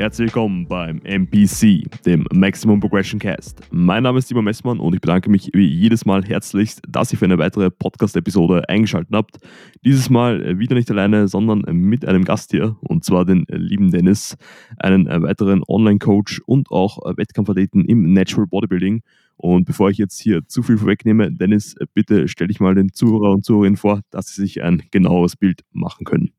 [0.00, 3.60] Herzlich willkommen beim MPC, dem Maximum Progression Cast.
[3.70, 7.18] Mein Name ist Simon Messmann und ich bedanke mich wie jedes Mal herzlichst, dass ihr
[7.18, 9.40] für eine weitere Podcast-Episode eingeschaltet habt.
[9.84, 14.38] Dieses Mal wieder nicht alleine, sondern mit einem Gast hier und zwar den lieben Dennis,
[14.78, 19.02] einen weiteren Online-Coach und auch Wettkampfathleten im Natural Bodybuilding.
[19.36, 23.32] Und bevor ich jetzt hier zu viel vorwegnehme, Dennis, bitte stell dich mal den Zuhörer
[23.32, 26.30] und Zuhörerinnen vor, dass sie sich ein genaues Bild machen können.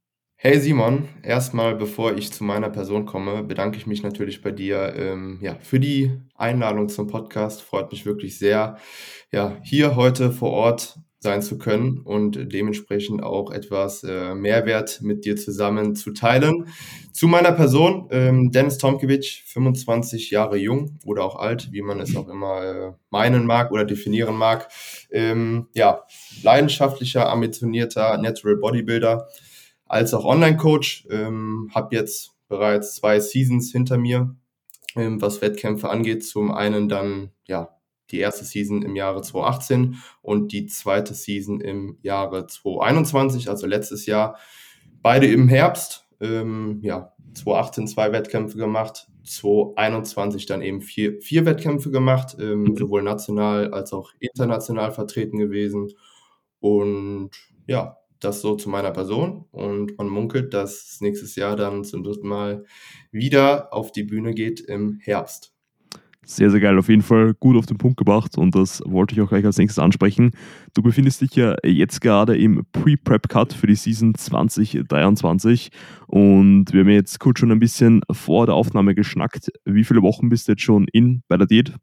[0.43, 4.95] Hey Simon, erstmal bevor ich zu meiner Person komme, bedanke ich mich natürlich bei dir
[4.95, 7.61] ähm, ja, für die Einladung zum Podcast.
[7.61, 8.77] Freut mich wirklich sehr,
[9.31, 15.25] ja, hier heute vor Ort sein zu können und dementsprechend auch etwas äh, Mehrwert mit
[15.25, 16.65] dir zusammen zu teilen.
[17.13, 22.15] Zu meiner Person, ähm, Dennis Tomkiewicz, 25 Jahre jung oder auch alt, wie man es
[22.15, 24.69] auch immer äh, meinen mag oder definieren mag.
[25.11, 26.01] Ähm, ja,
[26.41, 29.27] leidenschaftlicher, ambitionierter Natural Bodybuilder
[29.91, 31.07] als auch Online-Coach.
[31.11, 34.35] Ähm, habe jetzt bereits zwei Seasons hinter mir,
[34.95, 36.25] ähm, was Wettkämpfe angeht.
[36.25, 37.77] Zum einen dann ja
[38.09, 44.05] die erste Season im Jahre 2018 und die zweite Season im Jahre 2021, also letztes
[44.05, 44.37] Jahr.
[45.01, 46.07] Beide im Herbst.
[46.21, 53.01] Ähm, ja, 2018 zwei Wettkämpfe gemacht, 2021 dann eben vier, vier Wettkämpfe gemacht, ähm, sowohl
[53.01, 55.91] national als auch international vertreten gewesen.
[56.59, 57.31] Und
[57.65, 62.03] ja, das so zu meiner Person und man munkelt, dass es nächstes Jahr dann zum
[62.03, 62.65] dritten Mal
[63.11, 65.53] wieder auf die Bühne geht im Herbst.
[66.23, 66.77] Sehr, sehr geil.
[66.77, 69.57] Auf jeden Fall gut auf den Punkt gebracht und das wollte ich auch gleich als
[69.57, 70.31] nächstes ansprechen.
[70.75, 75.71] Du befindest dich ja jetzt gerade im Pre-Prep-Cut für die Season 2023
[76.05, 79.51] und wir haben jetzt kurz schon ein bisschen vor der Aufnahme geschnackt.
[79.65, 81.73] Wie viele Wochen bist du jetzt schon in bei der Diät?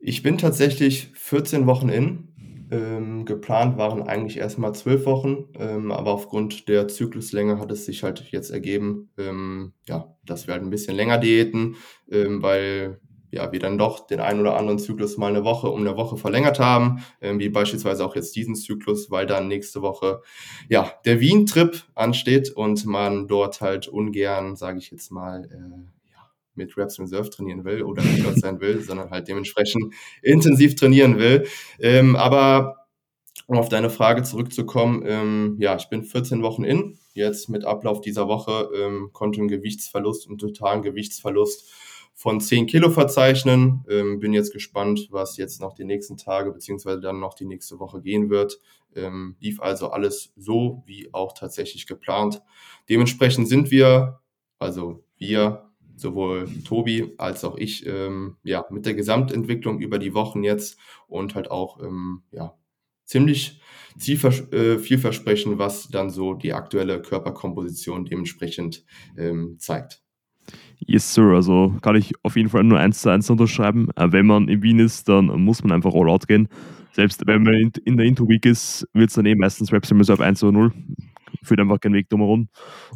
[0.00, 2.33] Ich bin tatsächlich 14 Wochen in
[2.70, 8.02] ähm, geplant waren eigentlich erstmal zwölf Wochen, ähm, aber aufgrund der Zykluslänge hat es sich
[8.02, 11.76] halt jetzt ergeben, ähm, ja, dass wir halt ein bisschen länger diäten,
[12.10, 13.00] ähm, weil
[13.34, 16.16] ja, wir dann doch den einen oder anderen Zyklus mal eine Woche um eine Woche
[16.16, 20.22] verlängert haben, ähm, wie beispielsweise auch jetzt diesen Zyklus, weil dann nächste Woche
[20.68, 25.93] ja der Wien-Trip ansteht und man dort halt ungern, sage ich jetzt mal, äh,
[26.56, 31.46] mit Reps Reserve trainieren will oder nicht sein will, sondern halt dementsprechend intensiv trainieren will.
[31.80, 32.84] Ähm, aber
[33.46, 36.98] um auf deine Frage zurückzukommen, ähm, ja, ich bin 14 Wochen in.
[37.12, 41.70] Jetzt mit Ablauf dieser Woche ähm, konnte ein Gewichtsverlust, einen totalen Gewichtsverlust
[42.14, 43.84] von 10 Kilo verzeichnen.
[43.88, 47.78] Ähm, bin jetzt gespannt, was jetzt noch die nächsten Tage beziehungsweise dann noch die nächste
[47.78, 48.60] Woche gehen wird.
[48.94, 52.40] Ähm, lief also alles so wie auch tatsächlich geplant.
[52.88, 54.20] Dementsprechend sind wir,
[54.58, 60.42] also wir sowohl Tobi als auch ich, ähm, ja, mit der Gesamtentwicklung über die Wochen
[60.42, 62.54] jetzt und halt auch, ähm, ja,
[63.04, 63.60] ziemlich
[63.96, 68.84] äh, vielversprechend, was dann so die aktuelle Körperkomposition dementsprechend
[69.16, 70.02] ähm, zeigt.
[70.78, 71.34] Yes, Sir.
[71.34, 73.88] Also kann ich auf jeden Fall nur eins zu eins unterschreiben.
[73.96, 76.48] Äh, wenn man in Wien ist, dann muss man einfach all out gehen.
[76.92, 80.42] Selbst wenn man in, der Intro-Week ist, wird es dann eh meistens Reps Reserve 1
[80.44, 80.72] oder 0
[81.42, 82.48] führt einfach keinen Weg drumherum.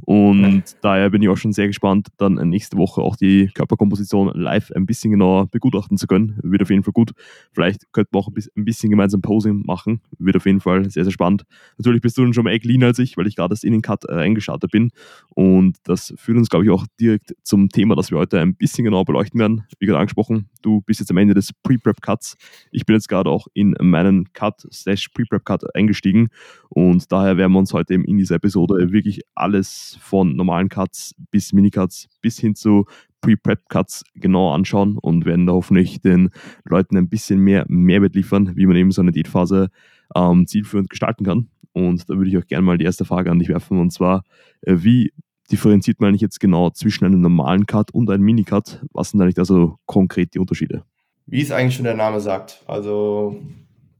[0.04, 4.70] Und daher bin ich auch schon sehr gespannt, dann nächste Woche auch die Körperkomposition live
[4.72, 6.38] ein bisschen genauer begutachten zu können.
[6.42, 7.12] Wird auf jeden Fall gut.
[7.52, 10.00] Vielleicht könnten wir auch ein bisschen gemeinsam Posing machen.
[10.18, 11.44] Wird auf jeden Fall sehr, sehr spannend.
[11.78, 14.70] Natürlich bist du dann schon mal clean als ich, weil ich gerade das Innencut reingestartet
[14.70, 14.90] bin.
[15.34, 18.84] Und das führt uns, glaube ich, auch direkt zum Thema, das wir heute ein bisschen
[18.84, 19.64] genauer beleuchten werden.
[19.78, 22.36] Wie gerade angesprochen, du bist jetzt am Ende des Pre-Prep-Cuts.
[22.70, 26.28] Ich bin jetzt gerade auch in meinen Cut slash Pre-Prep-Cut eingestiegen.
[26.68, 31.14] Und daher werden wir uns heute eben in dieser Episode wirklich alles von normalen Cuts
[31.30, 32.84] bis Minicuts bis hin zu
[33.22, 36.30] Pre-Prep-Cuts genau anschauen und werden da hoffentlich den
[36.64, 39.70] Leuten ein bisschen mehr Mehrwert liefern, wie man eben so eine Diätphase
[40.14, 41.48] ähm, zielführend gestalten kann.
[41.72, 44.24] Und da würde ich auch gerne mal die erste Frage an dich werfen und zwar,
[44.62, 45.12] äh, wie
[45.50, 48.84] differenziert man eigentlich jetzt genau zwischen einem normalen Cut und einem Minicut?
[48.92, 50.84] Was sind eigentlich also konkret die Unterschiede?
[51.26, 52.62] Wie es eigentlich schon der Name sagt.
[52.66, 53.40] Also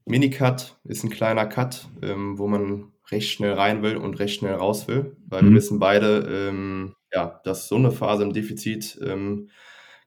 [0.05, 4.55] Minicut ist ein kleiner Cut, ähm, wo man recht schnell rein will und recht schnell
[4.55, 5.49] raus will, weil mhm.
[5.51, 9.51] wir wissen beide, ähm, ja, dass so eine Phase im Defizit ähm,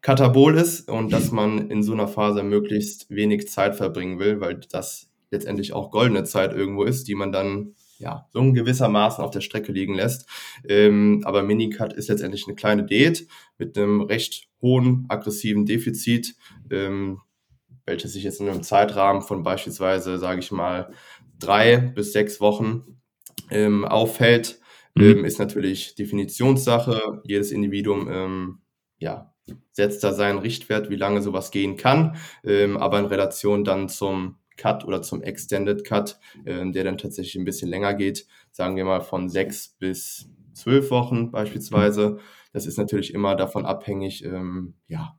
[0.01, 4.59] katabol ist und dass man in so einer Phase möglichst wenig Zeit verbringen will, weil
[4.71, 9.31] das letztendlich auch goldene Zeit irgendwo ist, die man dann ja so in gewissermaßen auf
[9.31, 10.27] der Strecke liegen lässt.
[10.67, 13.27] Ähm, aber Minicut ist letztendlich eine kleine Diät
[13.57, 16.35] mit einem recht hohen aggressiven Defizit,
[16.69, 17.21] ähm,
[17.85, 20.91] welches sich jetzt in einem Zeitrahmen von beispielsweise, sage ich mal,
[21.41, 23.01] drei bis sechs Wochen
[23.49, 24.59] ähm, auffällt,
[24.95, 25.03] mhm.
[25.03, 27.21] ähm, ist natürlich Definitionssache.
[27.25, 28.61] Jedes Individuum ähm,
[28.99, 29.33] ja,
[29.71, 34.37] setzt da seinen Richtwert, wie lange sowas gehen kann, ähm, aber in Relation dann zum
[34.57, 38.85] Cut oder zum Extended Cut, ähm, der dann tatsächlich ein bisschen länger geht, sagen wir
[38.85, 42.19] mal von sechs bis zwölf Wochen beispielsweise.
[42.53, 45.17] Das ist natürlich immer davon abhängig, ähm, ja,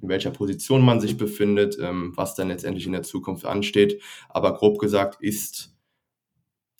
[0.00, 4.00] in welcher Position man sich befindet, ähm, was dann letztendlich in der Zukunft ansteht.
[4.28, 5.74] Aber grob gesagt ist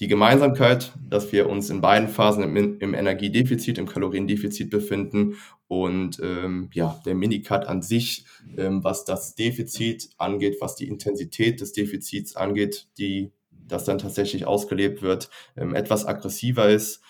[0.00, 5.37] die Gemeinsamkeit, dass wir uns in beiden Phasen im, im Energiedefizit, im Kaloriendefizit befinden
[5.69, 8.25] und ähm, ja, der Minicut an sich,
[8.56, 14.46] ähm, was das Defizit angeht, was die Intensität des Defizits angeht, die das dann tatsächlich
[14.46, 17.00] ausgelebt wird, ähm, etwas aggressiver ist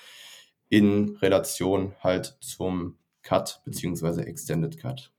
[0.68, 5.13] in Relation halt zum Cut beziehungsweise Extended Cut.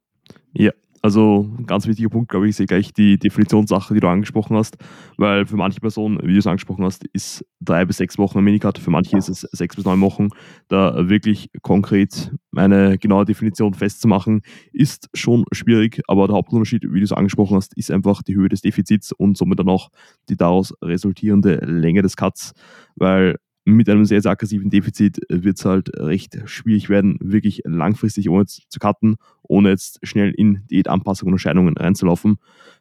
[0.54, 0.72] Ja,
[1.06, 4.78] also ein ganz wichtiger Punkt, glaube ich, ist gleich die Definitionssache, die du angesprochen hast,
[5.18, 8.44] weil für manche Personen, wie du es angesprochen hast, ist drei bis sechs Wochen ein
[8.44, 10.30] Minicut, für manche ist es sechs bis neun Wochen.
[10.68, 14.42] Da wirklich konkret eine genaue Definition festzumachen,
[14.74, 18.50] ist schon schwierig, aber der Hauptunterschied, wie du es angesprochen hast, ist einfach die Höhe
[18.50, 19.90] des Defizits und somit dann auch
[20.30, 22.54] die daraus resultierende Länge des Cuts,
[22.96, 28.30] weil mit einem sehr, sehr aggressiven Defizit wird es halt recht schwierig werden, wirklich langfristig
[28.30, 32.38] ohne zu cutten, ohne jetzt schnell in Diätanpassungen und Erscheinungen reinzulaufen.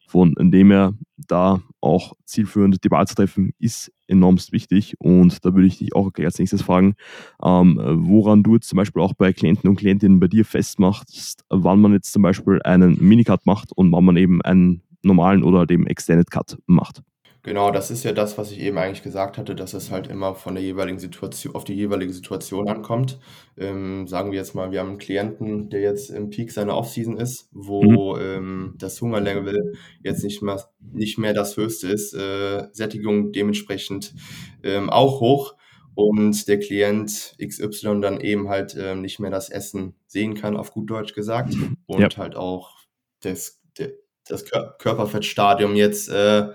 [0.06, 4.94] Von dem her, da auch zielführende die Wahl zu treffen, ist enormst wichtig.
[4.98, 6.94] Und da würde ich dich auch als nächstes fragen,
[7.42, 11.81] ähm, woran du jetzt zum Beispiel auch bei Klienten und Klientinnen bei dir festmachst, wann
[11.81, 15.86] man jetzt zum Beispiel einen Minicut macht und wann man eben einen normalen oder dem
[15.86, 17.02] Extended Cut macht.
[17.46, 20.35] Genau, das ist ja das, was ich eben eigentlich gesagt hatte, dass es halt immer
[20.35, 23.19] von der jeweiligen Situation auf die jeweilige Situation ankommt.
[23.58, 27.19] Ähm, sagen wir jetzt mal, wir haben einen Klienten, der jetzt im Peak seiner Offseason
[27.19, 28.20] ist, wo, Mhm.
[28.23, 34.14] ähm, das Hungerlevel jetzt nicht mehr nicht mehr das höchste ist, äh, Sättigung dementsprechend,
[34.62, 35.55] ähm, auch hoch
[35.94, 40.73] und der Klient XY dann eben halt, ähm, nicht mehr das Essen sehen kann, auf
[40.73, 41.61] gut Deutsch gesagt, Ja.
[41.87, 42.70] und halt auch
[43.20, 43.61] das
[44.26, 44.46] das
[44.79, 46.49] Körperfettstadium jetzt, äh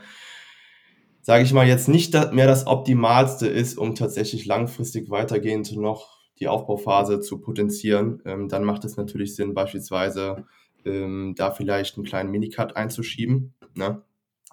[1.21, 6.47] sage ich mal, jetzt nicht mehr das Optimalste ist, um tatsächlich langfristig weitergehend noch die
[6.47, 10.45] Aufbauphase zu potenzieren, ähm, dann macht es natürlich Sinn, beispielsweise
[10.85, 13.53] ähm, da vielleicht einen kleinen Minicut einzuschieben.
[13.75, 14.01] Ne?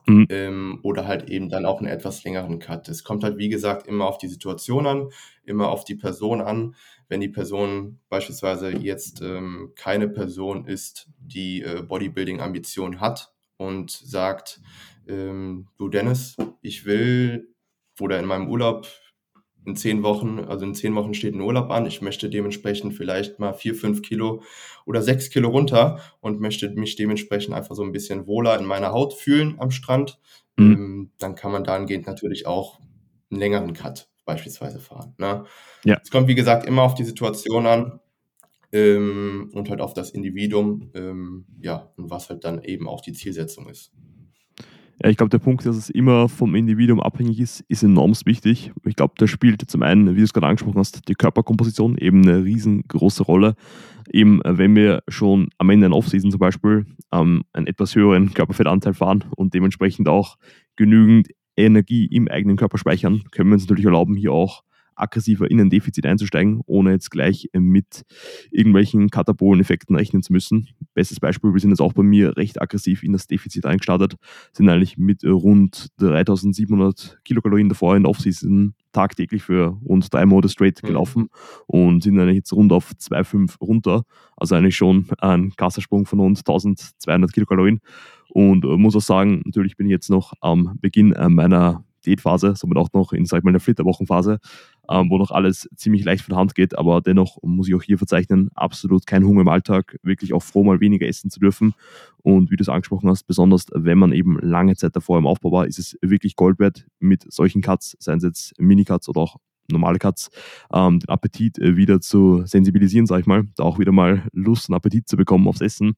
[0.07, 0.27] Mhm.
[0.31, 2.89] Ähm, oder halt eben dann auch einen etwas längeren Cut.
[2.89, 5.09] Es kommt halt, wie gesagt, immer auf die Situation an,
[5.45, 6.77] immer auf die Person an.
[7.09, 14.61] Wenn die Person beispielsweise jetzt ähm, keine Person ist, die äh, Bodybuilding-Ambition hat und sagt,
[15.09, 17.55] ähm, du Dennis, ich will
[18.01, 18.87] oder in meinem Urlaub
[19.67, 21.87] in zehn Wochen, also in zehn Wochen steht ein Urlaub an.
[21.87, 24.43] Ich möchte dementsprechend vielleicht mal vier, fünf Kilo
[24.85, 28.93] oder sechs Kilo runter und möchte mich dementsprechend einfach so ein bisschen wohler in meiner
[28.93, 30.21] Haut fühlen am Strand.
[30.57, 30.73] Mhm.
[30.73, 32.81] Ähm, dann kann man dahingehend natürlich auch
[33.31, 35.15] einen längeren Cut beispielsweise fahren.
[35.19, 35.45] Ne?
[35.85, 35.99] Ja.
[36.03, 38.01] Es kommt, wie gesagt, immer auf die Situation an
[38.73, 43.13] ähm, und halt auf das Individuum, ähm, ja, und was halt dann eben auch die
[43.13, 43.93] Zielsetzung ist.
[45.03, 48.73] Ja, ich glaube, der Punkt, dass es immer vom Individuum abhängig ist, ist enorm wichtig.
[48.85, 52.23] Ich glaube, da spielt zum einen, wie du es gerade angesprochen hast, die Körperkomposition eben
[52.23, 53.57] eine riesengroße Rolle.
[54.11, 58.95] Eben, wenn wir schon am Ende einer Offseason zum Beispiel ähm, einen etwas höheren Körperfettanteil
[58.95, 60.37] fahren und dementsprechend auch
[60.77, 64.63] genügend Energie im eigenen Körper speichern, können wir uns natürlich erlauben, hier auch
[64.97, 68.03] aggressiver in ein Defizit einzusteigen, ohne jetzt gleich mit
[68.51, 70.69] irgendwelchen Katabolen-Effekten rechnen zu müssen.
[70.95, 74.17] Bestes Beispiel, wir sind jetzt auch bei mir recht aggressiv in das Defizit eingestartet,
[74.53, 80.49] sind eigentlich mit rund 3700 Kilokalorien davor in der Offseason tagtäglich für rund drei Monate
[80.49, 80.87] straight mhm.
[80.87, 81.29] gelaufen mhm.
[81.67, 84.03] und sind eigentlich jetzt rund auf 2,5 runter.
[84.37, 87.81] Also eigentlich schon ein Kassasprung von rund 1200 Kilokalorien.
[88.31, 92.55] Und äh, muss auch sagen, natürlich bin ich jetzt noch am Beginn äh, meiner Diätphase,
[92.57, 94.39] somit auch noch in, sag ich mal, der Flitterwochenphase,
[94.89, 97.99] ähm, wo noch alles ziemlich leicht von Hand geht, aber dennoch muss ich auch hier
[97.99, 101.75] verzeichnen, absolut kein Hunger im Alltag, wirklich auch froh, mal weniger essen zu dürfen.
[102.23, 105.53] Und wie du es angesprochen hast, besonders wenn man eben lange Zeit davor im Aufbau
[105.53, 109.37] war, ist es wirklich Gold wert mit solchen Cuts, seien es jetzt Mini-Cuts oder auch
[109.71, 110.31] normale Cuts,
[110.73, 114.69] ähm, den Appetit äh, wieder zu sensibilisieren, sag ich mal, da auch wieder mal Lust
[114.69, 115.97] und Appetit zu bekommen aufs Essen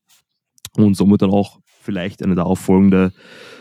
[0.76, 3.12] und somit dann auch vielleicht eine darauf folgende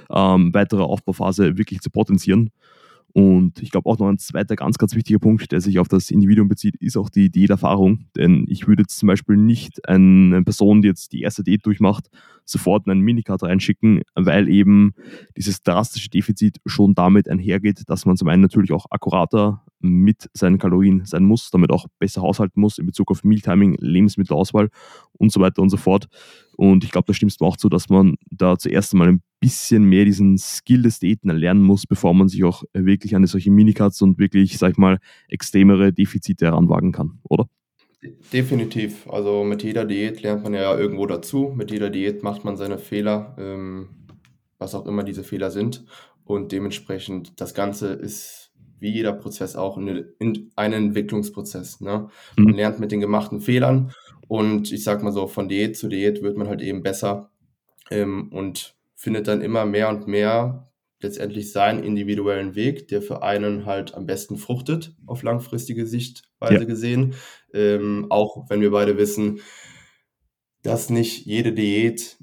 [0.09, 2.51] ähm, weitere Aufbauphase wirklich zu potenzieren.
[3.13, 6.11] Und ich glaube auch noch ein zweiter ganz, ganz wichtiger Punkt, der sich auf das
[6.11, 8.05] Individuum bezieht, ist auch die Diäterfahrung.
[8.15, 12.09] Denn ich würde jetzt zum Beispiel nicht eine Person, die jetzt die erste Diät durchmacht,
[12.45, 14.93] sofort einen Minicard reinschicken, weil eben
[15.35, 20.57] dieses drastische Defizit schon damit einhergeht, dass man zum einen natürlich auch akkurater mit seinen
[20.57, 24.69] Kalorien sein muss, damit auch besser haushalten muss in Bezug auf Mealtiming, Lebensmittelauswahl
[25.13, 26.07] und so weiter und so fort.
[26.55, 29.83] Und ich glaube, da stimmst du auch zu, dass man da zuerst einmal ein bisschen
[29.83, 34.01] mehr diesen Skill des Diäten erlernen muss, bevor man sich auch wirklich an solche Minicuts
[34.01, 37.47] und wirklich, sag ich mal, extremere Defizite heranwagen kann, oder?
[38.31, 39.07] Definitiv.
[39.09, 41.53] Also mit jeder Diät lernt man ja irgendwo dazu.
[41.55, 43.89] Mit jeder Diät macht man seine Fehler, ähm,
[44.59, 45.85] was auch immer diese Fehler sind.
[46.23, 48.46] Und dementsprechend, das Ganze ist
[48.79, 51.81] wie jeder Prozess auch in, in einen Entwicklungsprozess.
[51.81, 52.09] Ne?
[52.37, 52.43] Mhm.
[52.43, 53.91] Man lernt mit den gemachten Fehlern
[54.27, 57.31] und ich sag mal so, von Diät zu Diät wird man halt eben besser
[57.91, 60.67] ähm, und findet dann immer mehr und mehr
[60.99, 66.63] letztendlich seinen individuellen Weg, der für einen halt am besten fruchtet, auf langfristige Sichtweise Ja.
[66.65, 67.13] gesehen.
[67.53, 69.39] Ähm, auch wenn wir beide wissen,
[70.63, 72.17] dass nicht jede Diät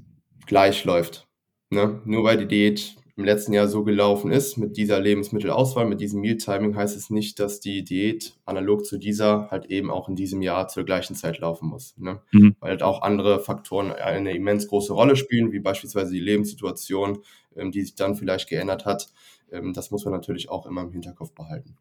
[0.46, 1.28] gleich läuft.
[1.70, 2.02] Ne?
[2.04, 6.21] Nur weil die Diät im letzten Jahr so gelaufen ist, mit dieser Lebensmittelauswahl, mit diesem
[6.21, 10.42] Meal-Timing, heißt es nicht, dass die Diät analog zu dieser halt eben auch in diesem
[10.42, 11.94] Jahr zur gleichen Zeit laufen muss.
[11.97, 12.21] Ne?
[12.33, 12.56] Mhm.
[12.59, 17.18] Weil halt auch andere Faktoren eine immens große Rolle spielen, wie beispielsweise die Lebenssituation,
[17.54, 19.09] ähm, die sich dann vielleicht geändert hat.
[19.52, 21.76] Ähm, das muss man natürlich auch immer im Hinterkopf behalten.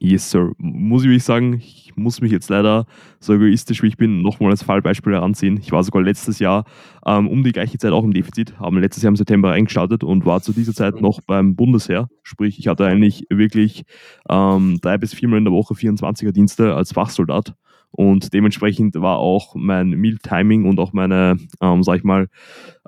[0.00, 0.52] Yes, Sir.
[0.58, 2.86] Muss ich wirklich sagen, ich muss mich jetzt leider,
[3.18, 5.58] so egoistisch wie ich bin, nochmal als Fallbeispiel heranziehen.
[5.60, 6.64] Ich war sogar letztes Jahr
[7.04, 10.24] ähm, um die gleiche Zeit auch im Defizit, haben letztes Jahr im September eingestartet und
[10.24, 12.08] war zu dieser Zeit noch beim Bundesheer.
[12.22, 13.82] Sprich, ich hatte eigentlich wirklich
[14.28, 17.54] ähm, drei bis viermal in der Woche 24er Dienste als Fachsoldat
[17.90, 22.28] und dementsprechend war auch mein Meal-Timing und auch meine, ähm, sag ich mal,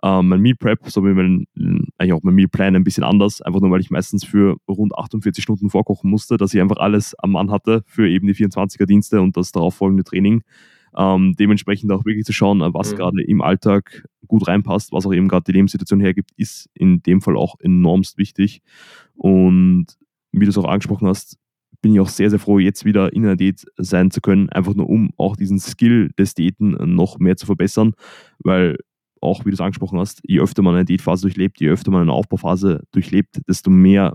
[0.03, 1.47] ähm, mein Meal Prep sowie mein,
[1.99, 4.97] eigentlich auch mein Meal Plan ein bisschen anders, einfach nur weil ich meistens für rund
[4.97, 8.87] 48 Stunden vorkochen musste, dass ich einfach alles am Mann hatte für eben die 24er
[8.87, 10.43] Dienste und das darauffolgende Training.
[10.97, 12.97] Ähm, dementsprechend auch wirklich zu schauen, was Mhm.
[12.97, 17.21] gerade im Alltag gut reinpasst, was auch eben gerade die Lebenssituation hergibt, ist in dem
[17.21, 18.61] Fall auch enormst wichtig.
[19.15, 19.87] Und
[20.33, 21.37] wie du es auch angesprochen hast,
[21.83, 24.75] bin ich auch sehr, sehr froh, jetzt wieder in einer Diät sein zu können, einfach
[24.75, 27.95] nur um auch diesen Skill des Diäten noch mehr zu verbessern,
[28.39, 28.77] weil
[29.21, 32.03] auch, wie du es angesprochen hast, je öfter man eine Diätphase durchlebt, je öfter man
[32.03, 34.15] eine Aufbauphase durchlebt, desto mehr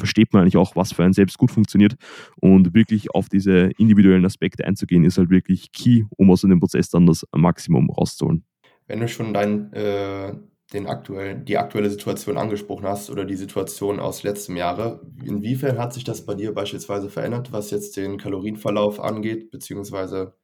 [0.00, 1.94] versteht man eigentlich auch, was für einen selbst gut funktioniert.
[2.40, 6.88] Und wirklich auf diese individuellen Aspekte einzugehen, ist halt wirklich key, um aus dem Prozess
[6.88, 8.44] dann das Maximum rauszuholen.
[8.86, 10.34] Wenn du schon dein, äh,
[10.72, 15.92] den aktuellen, die aktuelle Situation angesprochen hast oder die Situation aus letztem Jahre, inwiefern hat
[15.92, 20.34] sich das bei dir beispielsweise verändert, was jetzt den Kalorienverlauf angeht, beziehungsweise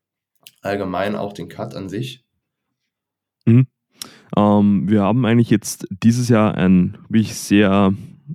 [0.62, 2.25] allgemein auch den Cut an sich?
[3.47, 3.67] Mhm.
[4.37, 7.93] Ähm, wir haben eigentlich jetzt dieses Jahr einen wirklich sehr,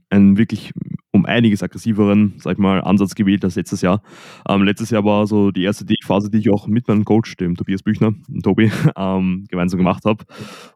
[0.10, 0.74] einen wirklich
[1.14, 4.02] um einiges aggressiveren, sag ich mal, Ansatz gewählt als letztes Jahr.
[4.48, 7.56] Ähm, letztes Jahr war so die erste Phase, die ich auch mit meinem Coach, dem
[7.56, 10.24] Tobias Büchner, dem Tobi, ähm, gemeinsam gemacht habe.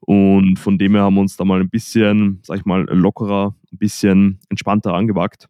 [0.01, 3.55] Und von dem her haben wir uns da mal ein bisschen, sag ich mal, lockerer,
[3.71, 5.49] ein bisschen entspannter angewagt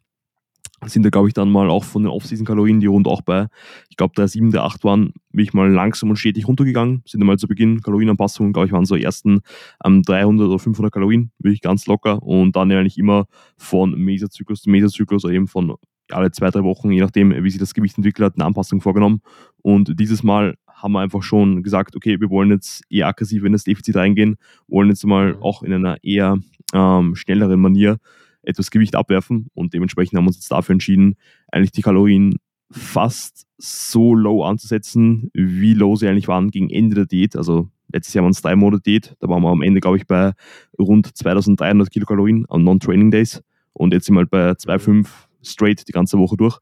[0.86, 3.48] sind da, glaube ich, dann mal auch von den Off-Season-Kalorien, die rund auch bei,
[3.90, 7.02] ich glaube, der 7, der 8 waren, bin ich mal langsam und stetig runtergegangen.
[7.06, 9.42] Sind dann mal zu Beginn Kalorienanpassungen, glaube ich, waren so ersten
[9.84, 12.22] ähm, 300 oder 500 Kalorien, wirklich ganz locker.
[12.22, 13.26] Und dann eigentlich immer
[13.58, 15.76] von Mesozyklus zu Mesozyklus, oder eben von
[16.12, 19.22] alle zwei, drei Wochen, je nachdem, wie sich das Gewicht entwickelt hat, eine Anpassung vorgenommen.
[19.62, 23.54] Und dieses Mal haben wir einfach schon gesagt, okay, wir wollen jetzt eher aggressiv in
[23.54, 24.36] das Defizit reingehen,
[24.68, 26.38] wollen jetzt mal auch in einer eher
[26.74, 27.98] ähm, schnelleren Manier
[28.46, 31.16] etwas Gewicht abwerfen und dementsprechend haben wir uns jetzt dafür entschieden,
[31.52, 32.38] eigentlich die Kalorien
[32.72, 37.36] fast so low anzusetzen, wie low sie eigentlich waren gegen Ende der Diät.
[37.36, 40.08] Also letztes Jahr waren es drei Monate Diät, da waren wir am Ende, glaube ich,
[40.08, 40.34] bei
[40.80, 43.42] rund 2300 Kilokalorien an Non-Training Days
[43.74, 45.08] und jetzt sind wir halt bei 2,5
[45.44, 46.60] straight die ganze Woche durch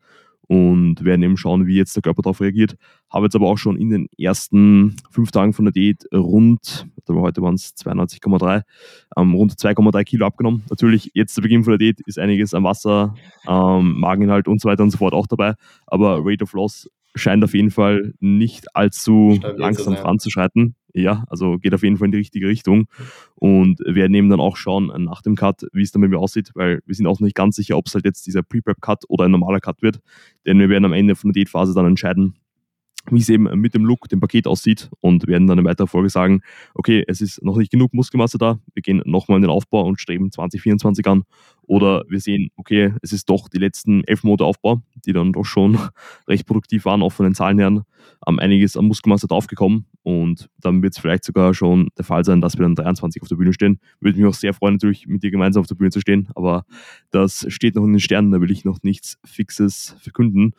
[0.48, 2.76] und werden eben schauen, wie jetzt der Körper darauf reagiert.
[3.10, 7.42] Habe jetzt aber auch schon in den ersten fünf Tagen von der Diät rund, heute
[7.42, 8.64] waren es 92,3,
[9.18, 10.64] ähm, rund 2,3 Kilo abgenommen.
[10.70, 13.16] Natürlich, jetzt zu Beginn von der Diät ist einiges am Wasser,
[13.48, 15.56] ähm, Mageninhalt und so weiter und so fort auch dabei,
[15.88, 20.76] aber Rate of Loss scheint auf jeden Fall nicht allzu Stabil langsam voranzuschreiten.
[20.94, 22.88] Ja, also geht auf jeden Fall in die richtige Richtung.
[23.36, 26.52] Und werden eben dann auch schauen nach dem Cut, wie es dann bei mir aussieht,
[26.54, 29.26] weil wir sind auch noch nicht ganz sicher, ob es halt jetzt dieser Pre-Prep-Cut oder
[29.26, 30.00] ein normaler Cut wird,
[30.46, 32.36] denn wir werden am Ende von der Diätphase dann entscheiden,
[33.12, 36.10] wie es eben mit dem Look, dem Paket aussieht und werden dann in weiterer Folge
[36.10, 36.42] sagen,
[36.74, 40.00] okay, es ist noch nicht genug Muskelmasse da, wir gehen nochmal in den Aufbau und
[40.00, 41.24] streben 2024 an.
[41.64, 45.44] Oder wir sehen, okay, es ist doch die letzten elf Monate Aufbau, die dann doch
[45.44, 45.78] schon
[46.28, 47.86] recht produktiv waren, auch von den Zahlen her,
[48.28, 52.42] ähm, einiges an Muskelmasse draufgekommen und dann wird es vielleicht sogar schon der Fall sein,
[52.42, 53.80] dass wir dann 23 auf der Bühne stehen.
[54.02, 56.66] Würde mich auch sehr freuen, natürlich mit dir gemeinsam auf der Bühne zu stehen, aber
[57.10, 60.54] das steht noch in den Sternen, da will ich noch nichts Fixes verkünden.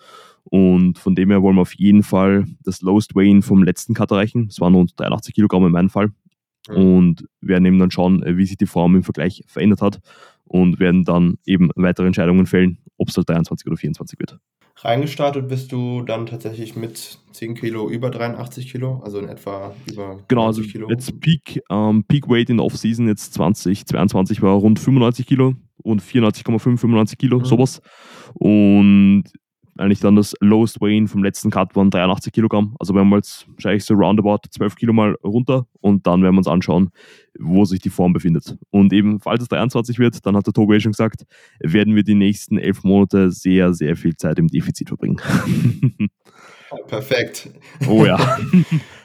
[0.45, 4.11] Und von dem her wollen wir auf jeden Fall das Lowest Weigh-In vom letzten Cut
[4.11, 4.49] erreichen.
[4.51, 6.11] Es waren rund 83 Kilogramm in meinem Fall.
[6.69, 6.77] Mhm.
[6.77, 10.01] Und werden eben dann schauen, äh, wie sich die Form im Vergleich verändert hat.
[10.45, 14.39] Und werden dann eben weitere Entscheidungen fällen, ob es halt 23 oder 24 wird.
[14.85, 20.21] Reingestartet bist du dann tatsächlich mit 10 Kilo über 83 Kilo, also in etwa über
[20.29, 20.91] Genau, also 90 Kilo.
[20.91, 26.03] jetzt Peak, ähm, Peak Weight in der Off-Season jetzt 2022 war rund 95 Kilo, rund
[26.03, 27.45] 94,5, 95 Kilo, Mhm.
[27.47, 27.81] sowas.
[28.35, 29.25] Und
[29.77, 32.77] eigentlich dann das Lowest Weigh vom letzten Cut waren 83 Kilogramm.
[32.79, 36.39] Also werden wir jetzt wahrscheinlich so roundabout 12 Kilo mal runter und dann werden wir
[36.39, 36.91] uns anschauen,
[37.39, 38.57] wo sich die Form befindet.
[38.71, 41.25] Und eben, falls es 23 wird, dann hat der Tobi schon gesagt,
[41.61, 45.21] werden wir die nächsten elf Monate sehr, sehr viel Zeit im Defizit verbringen.
[46.89, 47.51] Perfekt.
[47.89, 48.19] Oh ja.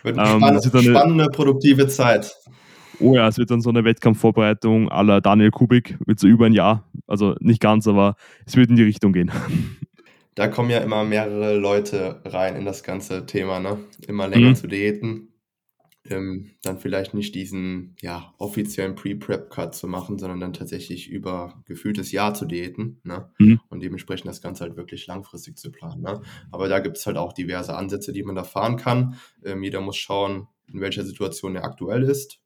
[0.04, 2.36] Wird eine, ähm, spannende, eine spannende, produktive Zeit.
[3.00, 6.54] Oh ja, es wird dann so eine Wettkampfvorbereitung aller Daniel Kubik, wird so über ein
[6.54, 9.32] Jahr, also nicht ganz, aber es wird in die Richtung gehen.
[10.40, 13.78] Da kommen ja immer mehrere Leute rein in das ganze Thema, ne?
[14.08, 14.56] Immer länger mhm.
[14.56, 15.34] zu diäten.
[16.10, 22.14] Ähm, dann vielleicht nicht diesen ja, offiziellen Pre-Prep-Cut zu machen, sondern dann tatsächlich über gefühltes
[22.14, 23.34] Jahr zu diäten ne?
[23.38, 23.60] Mhm.
[23.68, 26.04] und dementsprechend das Ganze halt wirklich langfristig zu planen.
[26.04, 26.22] Ne?
[26.54, 29.16] Aber da gibt es halt auch diverse Ansätze, die man da fahren kann.
[29.44, 32.40] Ähm, jeder muss schauen, in welcher Situation er aktuell ist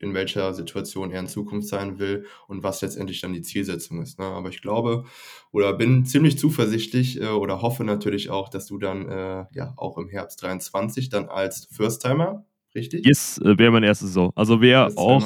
[0.00, 4.18] in welcher Situation er in Zukunft sein will und was letztendlich dann die Zielsetzung ist.
[4.18, 4.24] Ne?
[4.24, 5.04] Aber ich glaube
[5.52, 9.98] oder bin ziemlich zuversichtlich äh, oder hoffe natürlich auch, dass du dann äh, ja auch
[9.98, 13.04] im Herbst 23 dann als First-Timer Richtig?
[13.04, 14.30] Yes, äh, wäre mein erstes so.
[14.36, 15.24] Also wäre auch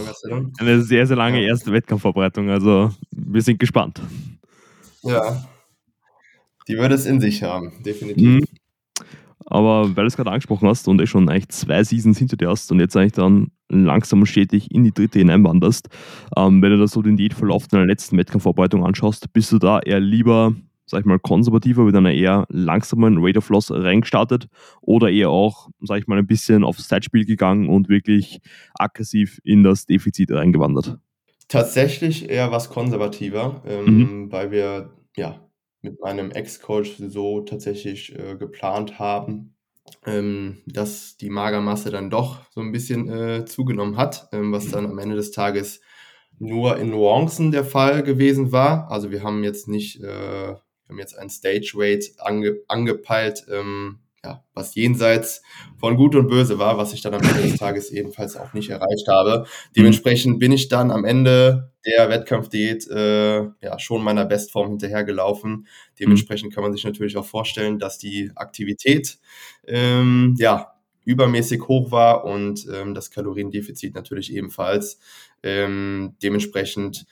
[0.58, 1.48] eine sehr, sehr lange ja.
[1.48, 2.48] erste Wettkampfvorbereitung.
[2.48, 4.00] Also wir sind gespannt.
[5.02, 5.44] Ja,
[6.66, 8.26] die würde es in sich haben, definitiv.
[8.26, 8.44] Mhm.
[9.46, 12.48] Aber weil du es gerade angesprochen hast und eh schon eigentlich zwei Seasons hinter dir
[12.48, 15.88] hast und jetzt eigentlich dann langsam und stetig in die dritte hineinwanderst,
[16.36, 20.00] ähm, wenn du da so den Diätverlauf deiner letzten Wettkampfvorbereitung anschaust, bist du da eher
[20.00, 20.54] lieber,
[20.86, 24.48] sag ich mal, konservativer mit einer eher langsamen Rate of Loss reingestartet
[24.80, 28.40] oder eher auch, sag ich mal, ein bisschen aufs Zeitspiel gegangen und wirklich
[28.74, 30.98] aggressiv in das Defizit reingewandert?
[31.48, 34.32] Tatsächlich eher was konservativer, ähm, mhm.
[34.32, 35.40] weil wir ja
[35.84, 39.54] mit meinem Ex-Coach so tatsächlich äh, geplant haben,
[40.06, 44.86] ähm, dass die Magermasse dann doch so ein bisschen äh, zugenommen hat, ähm, was dann
[44.86, 45.82] am Ende des Tages
[46.38, 48.90] nur in Nuancen der Fall gewesen war.
[48.90, 54.00] Also wir haben jetzt nicht, äh, wir haben jetzt ein Stage Weight ange angepeilt, ähm,
[54.24, 55.42] ja, was jenseits
[55.76, 58.70] von Gut und Böse war, was ich dann am Ende des Tages ebenfalls auch nicht
[58.70, 59.46] erreicht habe.
[59.76, 65.66] Dementsprechend bin ich dann am Ende der Wettkampfdiät äh, ja schon meiner Bestform hinterhergelaufen.
[66.00, 69.18] Dementsprechend kann man sich natürlich auch vorstellen, dass die Aktivität
[69.66, 70.72] ähm, ja
[71.04, 74.98] übermäßig hoch war und ähm, das Kaloriendefizit natürlich ebenfalls.
[75.42, 77.04] Ähm, dementsprechend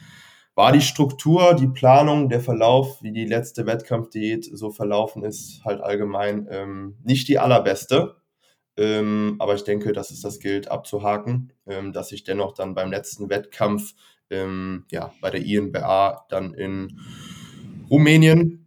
[0.54, 5.80] war die Struktur, die Planung, der Verlauf, wie die letzte Wettkampfdiät so verlaufen ist, halt
[5.80, 8.16] allgemein ähm, nicht die allerbeste.
[8.76, 12.90] Ähm, aber ich denke, dass es das gilt abzuhaken, ähm, dass ich dennoch dann beim
[12.90, 13.94] letzten Wettkampf
[14.30, 16.98] ähm, ja, bei der INBA dann in
[17.90, 18.62] Rumänien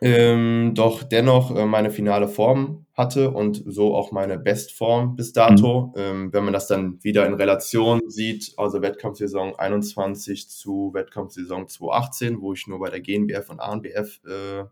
[0.00, 5.92] ähm, doch dennoch äh, meine finale Form hatte und so auch meine Bestform bis dato.
[5.94, 6.02] Mhm.
[6.02, 12.40] Ähm, wenn man das dann wieder in Relation sieht, also Wettkampfsaison 21 zu Wettkampfsaison 2018,
[12.40, 14.64] wo ich nur bei der GNBF und ANBF äh,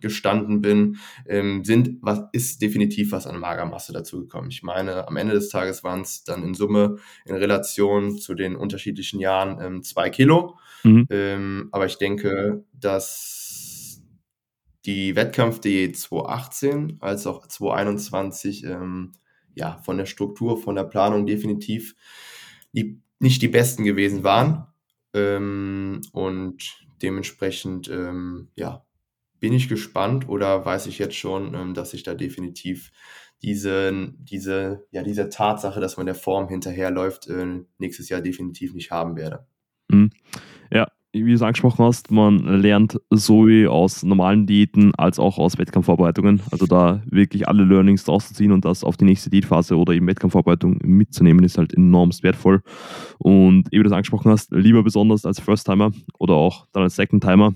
[0.00, 0.96] gestanden bin,
[1.28, 4.48] ähm, sind, was ist definitiv was an Magermasse dazu gekommen.
[4.50, 8.56] Ich meine, am Ende des Tages waren es dann in Summe in Relation zu den
[8.56, 10.58] unterschiedlichen Jahren ähm, zwei Kilo.
[10.84, 11.06] Mhm.
[11.10, 13.39] Ähm, aber ich denke, dass
[14.86, 19.12] die Wettkampfdiät 2018 als auch 2021 ähm,
[19.54, 21.94] ja von der Struktur, von der Planung definitiv
[22.72, 24.66] die, nicht die besten gewesen waren.
[25.12, 28.84] Ähm, und dementsprechend ähm, ja,
[29.40, 32.92] bin ich gespannt oder weiß ich jetzt schon, ähm, dass ich da definitiv
[33.42, 38.90] diese, diese, ja, diese Tatsache, dass man der Form hinterherläuft, äh, nächstes Jahr definitiv nicht
[38.90, 39.46] haben werde.
[39.88, 40.10] Mhm.
[40.70, 45.58] Ja, wie du es angesprochen hast, man lernt sowie aus normalen Diäten als auch aus
[45.58, 46.40] Wettkampfvorbereitungen.
[46.52, 49.92] Also da wirklich alle Learnings draus zu ziehen und das auf die nächste Diätphase oder
[49.92, 52.62] eben Wettkampfvorbereitung mitzunehmen, ist halt enorm wertvoll.
[53.18, 57.54] Und wie du das angesprochen hast, lieber besonders als First-Timer oder auch dann als Second-Timer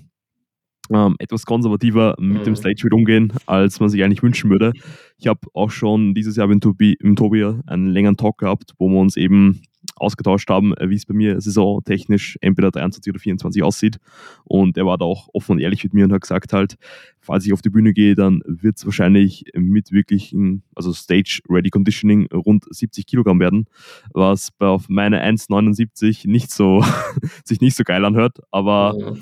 [0.91, 2.45] ähm, etwas konservativer mit mhm.
[2.45, 4.73] dem Stage umgehen, als man sich eigentlich wünschen würde.
[5.17, 8.89] Ich habe auch schon dieses Jahr mit Tobi, mit Tobi einen längeren Talk gehabt, wo
[8.89, 9.63] wir uns eben
[9.97, 13.99] ausgetauscht haben, wie es bei mir saisontechnisch entweder 23 oder 24 aussieht.
[14.45, 16.77] Und er war da auch offen und ehrlich mit mir und hat gesagt halt,
[17.21, 22.27] falls ich auf die Bühne gehe, dann wird es wahrscheinlich mit wirklichen, also Stage-Ready Conditioning
[22.33, 23.67] rund 70 Kilogramm werden,
[24.13, 26.85] was bei auf meine 1,79 nicht so,
[27.45, 29.19] sich nicht so geil anhört, aber mhm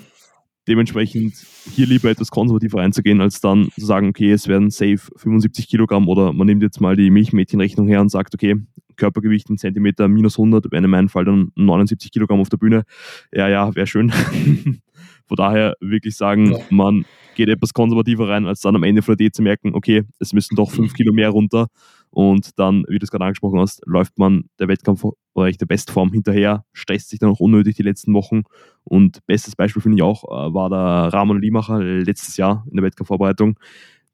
[0.69, 1.35] Dementsprechend
[1.75, 6.09] hier lieber etwas konservativer reinzugehen, als dann zu sagen, okay, es werden safe 75 Kilogramm
[6.09, 8.55] oder man nimmt jetzt mal die Milchmädchenrechnung her und sagt, okay,
[8.97, 12.85] Körpergewicht in Zentimeter minus 100, wären in meinem Fall dann 79 Kilogramm auf der Bühne.
[13.33, 14.11] Ja, ja, wäre schön.
[15.29, 19.29] Von daher wirklich sagen, man geht etwas konservativer rein, als dann am Ende von der
[19.29, 21.69] D zu merken, okay, es müssen doch 5 Kilo mehr runter
[22.11, 26.13] Und dann, wie du es gerade angesprochen hast, läuft man der Wettkampf oder der Bestform
[26.13, 28.43] hinterher, stresst sich dann auch unnötig die letzten Wochen.
[28.85, 32.85] Und bestes Beispiel finde ich auch, äh, war der Ramon Limacher letztes Jahr in der
[32.85, 33.59] Wettkampfvorbereitung.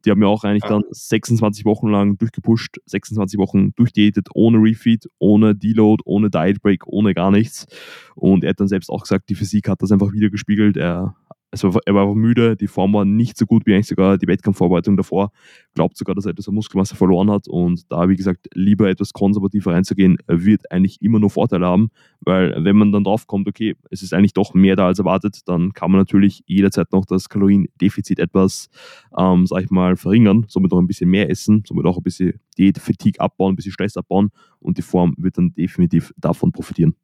[0.04, 5.08] Die haben ja auch eigentlich dann 26 Wochen lang durchgepusht, 26 Wochen durchdiätet, ohne Refeed,
[5.18, 7.66] ohne Deload, ohne Diet Break, ohne gar nichts.
[8.14, 10.76] Und er hat dann selbst auch gesagt, die Physik hat das einfach wieder gespiegelt.
[10.76, 11.16] Er
[11.50, 14.26] also er war einfach müde, die Form war nicht so gut wie eigentlich sogar die
[14.26, 15.32] Wettkampfvorbereitung davor.
[15.74, 19.12] Glaubt sogar, dass er etwas an Muskelmasse verloren hat und da, wie gesagt, lieber etwas
[19.12, 23.76] konservativer reinzugehen, wird eigentlich immer nur Vorteile haben, weil wenn man dann drauf kommt, okay,
[23.90, 27.28] es ist eigentlich doch mehr da als erwartet, dann kann man natürlich jederzeit noch das
[27.28, 28.68] Kaloriendefizit etwas,
[29.16, 32.40] ähm, sag ich mal, verringern, somit noch ein bisschen mehr essen, somit auch ein bisschen
[32.58, 36.94] Diät-Fatigue abbauen, ein bisschen Stress abbauen und die Form wird dann definitiv davon profitieren.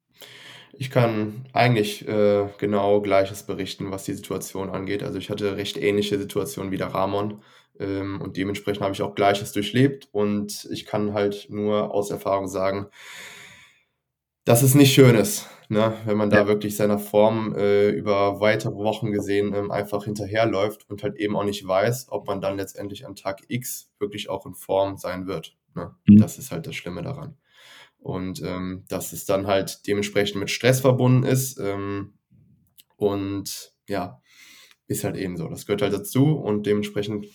[0.78, 5.02] Ich kann eigentlich äh, genau Gleiches berichten, was die Situation angeht.
[5.02, 7.42] Also ich hatte recht ähnliche Situationen wie der Ramon
[7.78, 12.48] ähm, und dementsprechend habe ich auch Gleiches durchlebt und ich kann halt nur aus Erfahrung
[12.48, 12.88] sagen,
[14.44, 15.94] dass es nicht schön ist, ne?
[16.04, 21.02] wenn man da wirklich seiner Form äh, über weitere Wochen gesehen ähm, einfach hinterherläuft und
[21.02, 24.54] halt eben auch nicht weiß, ob man dann letztendlich an Tag X wirklich auch in
[24.54, 25.56] Form sein wird.
[25.74, 25.94] Ne?
[26.06, 26.18] Mhm.
[26.18, 27.36] Das ist halt das Schlimme daran.
[28.04, 31.58] Und ähm, dass es dann halt dementsprechend mit Stress verbunden ist.
[31.58, 32.12] Ähm,
[32.96, 34.20] und ja,
[34.86, 35.48] ist halt eben so.
[35.48, 37.26] Das gehört halt dazu und dementsprechend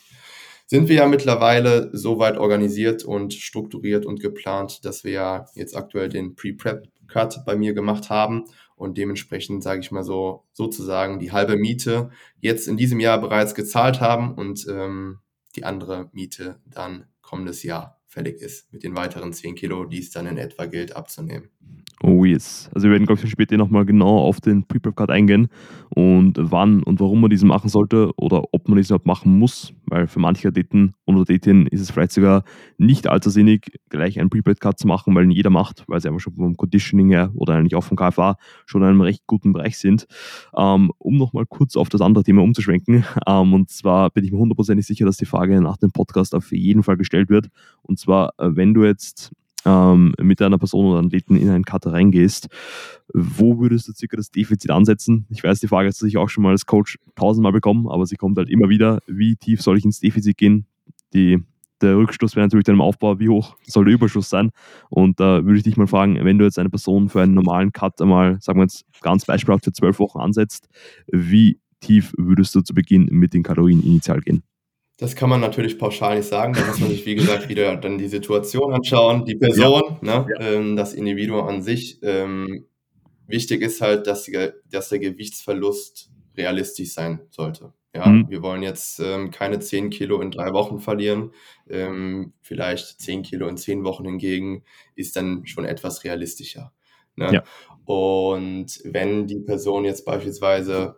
[0.68, 5.76] sind wir ja mittlerweile so weit organisiert und strukturiert und geplant, dass wir ja jetzt
[5.76, 11.32] aktuell den Pre-Prep-Cut bei mir gemacht haben und dementsprechend, sage ich mal so, sozusagen die
[11.32, 15.18] halbe Miete jetzt in diesem Jahr bereits gezahlt haben und ähm,
[15.56, 20.10] die andere Miete dann kommendes Jahr fällig ist, mit den weiteren 10 Kilo, die es
[20.10, 21.50] dann in etwa gilt abzunehmen.
[22.02, 22.70] Oh yes.
[22.74, 25.50] Also wir werden, glaube ich, später nochmal genau auf den Pre-Prep-Card eingehen
[25.90, 29.74] und wann und warum man diesen machen sollte oder ob man diesen überhaupt machen muss,
[29.86, 32.44] weil für manche Athleten und Athletinnen ist es vielleicht sogar
[32.78, 36.22] nicht allzu sinnig, gleich einen Pre-Prep-Card zu machen, weil ihn jeder macht, weil sie einfach
[36.22, 39.78] schon vom Conditioning her oder eigentlich auch vom KFA schon in einem recht guten Bereich
[39.78, 40.08] sind.
[40.56, 44.38] Ähm, um nochmal kurz auf das andere Thema umzuschwenken, ähm, und zwar bin ich mir
[44.38, 47.50] hundertprozentig sicher, dass die Frage nach dem Podcast auf jeden Fall gestellt wird.
[47.82, 49.34] Und zwar, äh, wenn du jetzt
[49.66, 52.48] ähm, mit einer Person oder Athleten in einen Cutter reingehst,
[53.14, 55.26] wo würdest du circa das Defizit ansetzen?
[55.30, 58.06] Ich weiß, die Frage hast du sicher auch schon mal als Coach tausendmal bekommen, aber
[58.06, 59.00] sie kommt halt immer wieder.
[59.08, 60.66] Wie tief soll ich ins Defizit gehen?
[61.14, 61.40] Die,
[61.82, 64.52] der Rückstoß wäre natürlich dann im Aufbau, wie hoch soll der Überschuss sein?
[64.90, 67.34] Und da äh, würde ich dich mal fragen, wenn du jetzt eine Person für einen
[67.34, 70.70] normalen Cut einmal, sagen wir jetzt ganz beispielhaft für zwölf Wochen ansetzt,
[71.08, 74.44] wie tief würdest du zu Beginn mit den Kalorien initial gehen?
[75.00, 76.54] Das kann man natürlich pauschal nicht sagen.
[76.54, 80.20] Da muss man sich, wie gesagt, wieder dann die Situation anschauen, die Person, ja.
[80.20, 80.52] Ne, ja.
[80.52, 82.00] Ähm, das Individuum an sich.
[82.04, 82.66] Ähm,
[83.26, 87.74] wichtig ist halt, dass, die, dass, der Gewichtsverlust realistisch sein sollte.
[87.96, 88.30] Ja, mhm.
[88.30, 91.32] wir wollen jetzt ähm, keine 10 Kilo in drei Wochen verlieren.
[91.70, 94.64] Ähm, vielleicht 10 Kilo in 10 Wochen hingegen
[94.96, 96.74] ist dann schon etwas realistischer.
[97.16, 97.32] Ne?
[97.34, 97.44] Ja.
[97.86, 100.98] Und wenn die Person jetzt beispielsweise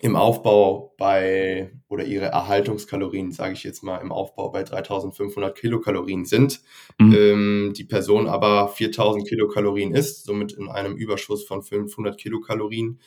[0.00, 6.24] im Aufbau bei oder ihre Erhaltungskalorien, sage ich jetzt mal, im Aufbau bei 3500 Kilokalorien
[6.24, 6.60] sind,
[6.98, 7.14] mhm.
[7.14, 13.00] ähm, die Person aber 4000 Kilokalorien isst, somit in einem Überschuss von 500 Kilokalorien,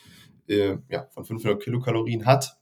[0.48, 2.58] äh, ja, von 500 Kilokalorien hat.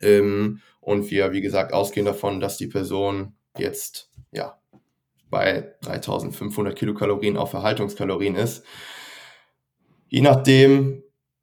[0.00, 4.58] Ähm, und wir, wie gesagt, ausgehen davon, dass die Person jetzt, ja,
[5.30, 8.64] bei 3500 Kilokalorien auf Erhaltungskalorien ist.
[10.08, 11.02] Je nachdem,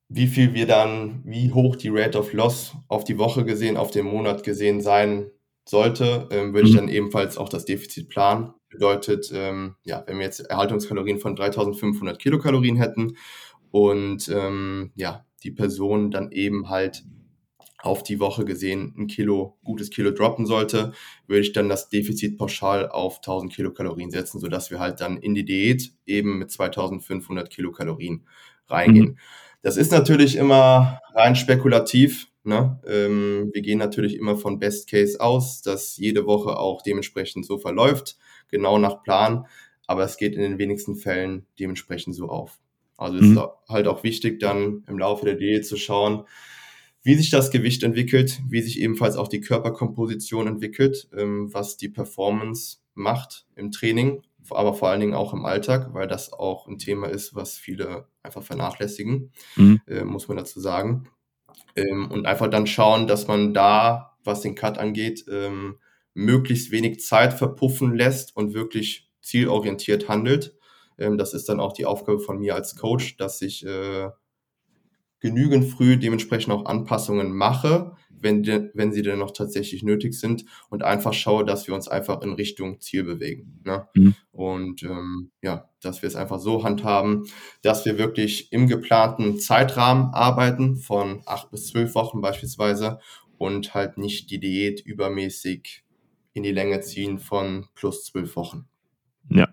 [0.09, 3.91] wie viel wir dann, wie hoch die Rate of Loss auf die Woche gesehen, auf
[3.91, 5.29] den Monat gesehen sein
[5.67, 6.67] sollte, ähm, würde mhm.
[6.67, 8.53] ich dann ebenfalls auch das Defizit planen.
[8.69, 13.17] Bedeutet, ähm, ja, wenn wir jetzt Erhaltungskalorien von 3500 Kilokalorien hätten
[13.71, 17.03] und ähm, ja, die Person dann eben halt
[17.81, 20.91] auf die Woche gesehen ein Kilo, gutes Kilo droppen sollte,
[21.27, 25.33] würde ich dann das Defizit pauschal auf 1000 Kilokalorien setzen, sodass wir halt dann in
[25.33, 28.25] die Diät eben mit 2500 Kilokalorien
[28.67, 29.09] reingehen.
[29.09, 29.17] Mhm.
[29.61, 32.27] Das ist natürlich immer rein spekulativ.
[32.43, 32.79] Ne?
[32.87, 37.57] Ähm, wir gehen natürlich immer von Best Case aus, dass jede Woche auch dementsprechend so
[37.57, 38.17] verläuft,
[38.49, 39.45] genau nach Plan.
[39.87, 42.59] Aber es geht in den wenigsten Fällen dementsprechend so auf.
[42.95, 43.37] Also mhm.
[43.37, 46.25] ist halt auch wichtig, dann im Laufe der Diät zu schauen,
[47.01, 51.89] wie sich das Gewicht entwickelt, wie sich ebenfalls auch die Körperkomposition entwickelt, ähm, was die
[51.89, 56.77] Performance macht im Training aber vor allen Dingen auch im Alltag, weil das auch ein
[56.77, 59.81] Thema ist, was viele einfach vernachlässigen, mhm.
[59.87, 61.09] äh, muss man dazu sagen.
[61.75, 65.79] Ähm, und einfach dann schauen, dass man da, was den Cut angeht, ähm,
[66.13, 70.55] möglichst wenig Zeit verpuffen lässt und wirklich zielorientiert handelt.
[70.97, 74.09] Ähm, das ist dann auch die Aufgabe von mir als Coach, dass ich äh,
[75.19, 80.45] genügend früh dementsprechend auch Anpassungen mache, wenn, de, wenn sie denn noch tatsächlich nötig sind
[80.69, 83.61] und einfach schaue, dass wir uns einfach in Richtung Ziel bewegen.
[83.65, 83.87] Ne?
[83.95, 84.15] Mhm.
[84.31, 87.25] Und ähm, ja, dass wir es einfach so handhaben,
[87.61, 92.99] dass wir wirklich im geplanten Zeitrahmen arbeiten, von acht bis zwölf Wochen beispielsweise,
[93.37, 95.85] und halt nicht die Diät übermäßig
[96.33, 98.67] in die Länge ziehen von plus zwölf Wochen.
[99.29, 99.47] Ja,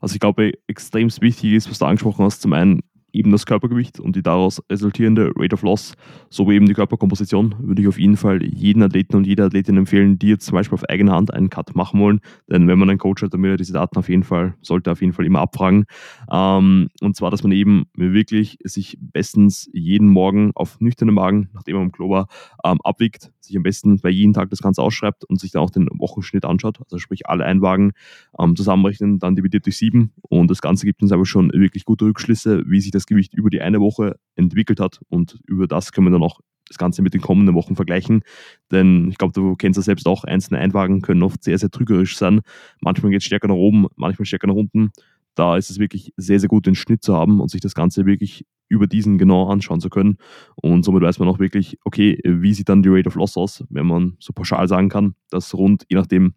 [0.00, 2.80] also ich glaube, extrem wichtig ist, was du angesprochen hast, zum einen
[3.14, 5.94] eben das Körpergewicht und die daraus resultierende Rate of Loss
[6.30, 10.18] sowie eben die Körperkomposition würde ich auf jeden Fall jeden Athleten und jeder Athletin empfehlen,
[10.18, 12.20] die jetzt zum Beispiel auf eigene Hand einen Cut machen wollen.
[12.50, 14.90] Denn wenn man einen Coach hat, dann will er diese Daten auf jeden Fall, sollte
[14.90, 15.84] auf jeden Fall immer abfragen.
[16.30, 21.76] Ähm, und zwar, dass man eben wirklich sich bestens jeden Morgen auf nüchternen Magen, nachdem
[21.76, 22.26] man im Klo war,
[22.64, 25.70] ähm, abwiegt, sich am besten bei jedem Tag das Ganze ausschreibt und sich dann auch
[25.70, 26.80] den Wochenschnitt anschaut.
[26.80, 27.92] Also sprich alle Einwagen
[28.38, 32.06] ähm, zusammenrechnen, dann dividiert durch sieben und das Ganze gibt uns aber schon wirklich gute
[32.06, 36.06] Rückschlüsse, wie sich das Gewicht über die eine Woche entwickelt hat und über das können
[36.06, 38.22] wir dann auch das Ganze mit den kommenden Wochen vergleichen.
[38.70, 42.16] Denn ich glaube, du kennst das selbst auch, einzelne Einwagen können oft sehr, sehr trügerisch
[42.16, 42.40] sein.
[42.80, 44.90] Manchmal geht es stärker nach oben, manchmal stärker nach unten.
[45.34, 48.06] Da ist es wirklich sehr, sehr gut, den Schnitt zu haben und sich das Ganze
[48.06, 50.16] wirklich über diesen genau anschauen zu können.
[50.56, 53.64] Und somit weiß man auch wirklich, okay, wie sieht dann die Rate of Loss aus,
[53.68, 56.34] wenn man so pauschal sagen kann, dass rund, je nachdem,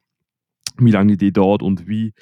[0.86, 2.14] wie lange die Idee dauert und wie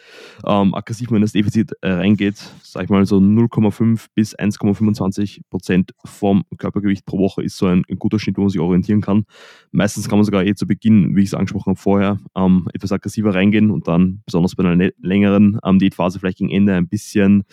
[0.45, 5.41] ähm, aggressiv man in das Defizit äh, reingeht, sage ich mal so 0,5 bis 1,25
[5.49, 9.01] Prozent vom Körpergewicht pro Woche ist so ein, ein, guter Schnitt, wo man sich orientieren
[9.01, 9.25] kann.
[9.71, 12.91] Meistens kann man sogar eh zu Beginn, wie ich es angesprochen habe vorher, ähm, etwas
[12.91, 17.43] aggressiver reingehen und dann besonders bei einer längeren ähm, Diätphase vielleicht gegen Ende ein bisschen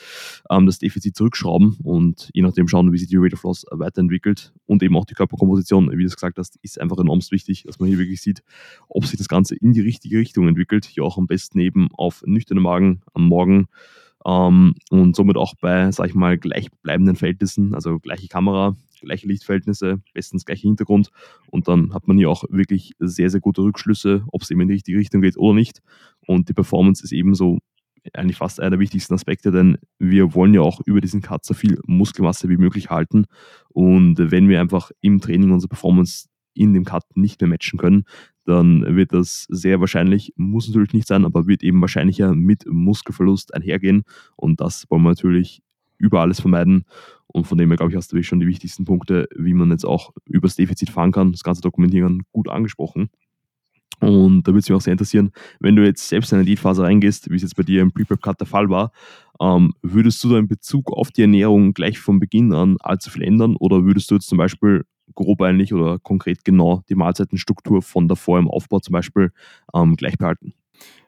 [0.50, 4.52] ähm, das Defizit zurückschrauben und je nachdem schauen, wie sich die Rate of Loss weiterentwickelt
[4.66, 7.78] und eben auch die Körperkomposition, wie du es gesagt hast, ist einfach enorm wichtig, dass
[7.78, 8.42] man hier wirklich sieht,
[8.88, 12.22] ob sich das Ganze in die richtige Richtung entwickelt hier auch am besten eben auf
[12.26, 13.66] nüchternen Magen am Morgen
[14.24, 20.00] ähm, und somit auch bei, sag ich mal, gleichbleibenden Verhältnissen, also gleiche Kamera, gleiche Lichtverhältnisse,
[20.14, 21.10] bestens gleicher Hintergrund
[21.50, 24.68] und dann hat man hier auch wirklich sehr, sehr gute Rückschlüsse, ob es eben in
[24.68, 25.82] die richtige Richtung geht oder nicht.
[26.26, 27.58] Und die Performance ist ebenso
[28.14, 31.54] eigentlich fast einer der wichtigsten Aspekte, denn wir wollen ja auch über diesen Cut so
[31.54, 33.26] viel Muskelmasse wie möglich halten.
[33.68, 38.04] Und wenn wir einfach im Training unsere Performance in dem Cut nicht mehr matchen können,
[38.44, 43.54] dann wird das sehr wahrscheinlich, muss natürlich nicht sein, aber wird eben wahrscheinlicher mit Muskelverlust
[43.54, 44.02] einhergehen.
[44.36, 45.62] Und das wollen wir natürlich
[45.98, 46.84] über alles vermeiden.
[47.26, 49.84] Und von dem her, glaube ich, hast du schon die wichtigsten Punkte, wie man jetzt
[49.84, 53.08] auch übers Defizit fahren kann, das ganze Dokumentieren gut angesprochen.
[54.00, 56.82] Und da würde es mich auch sehr interessieren, wenn du jetzt selbst in eine Diätphase
[56.82, 58.90] reingehst, wie es jetzt bei dir im Pre-Prep-Cut der Fall war,
[59.40, 63.22] ähm, würdest du da in Bezug auf die Ernährung gleich von Beginn an allzu viel
[63.22, 68.08] ändern oder würdest du jetzt zum Beispiel grob eigentlich oder konkret genau die Mahlzeitenstruktur von
[68.08, 69.32] davor im Aufbau zum Beispiel
[69.74, 70.54] ähm, gleich behalten?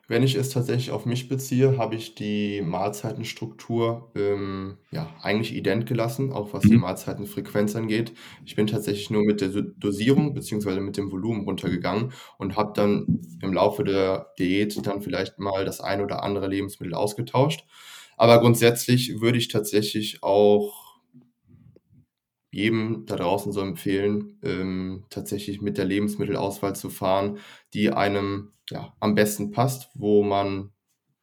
[0.07, 5.87] Wenn ich es tatsächlich auf mich beziehe, habe ich die Mahlzeitenstruktur ähm, ja, eigentlich ident
[5.87, 6.81] gelassen, auch was die mhm.
[6.81, 8.13] Mahlzeitenfrequenz angeht.
[8.45, 10.79] Ich bin tatsächlich nur mit der Dosierung bzw.
[10.79, 15.81] mit dem Volumen runtergegangen und habe dann im Laufe der Diät dann vielleicht mal das
[15.81, 17.65] ein oder andere Lebensmittel ausgetauscht.
[18.15, 20.84] Aber grundsätzlich würde ich tatsächlich auch
[22.55, 27.39] jedem da draußen so empfehlen, ähm, tatsächlich mit der Lebensmittelauswahl zu fahren,
[27.73, 30.71] die einem ja, am besten passt, wo man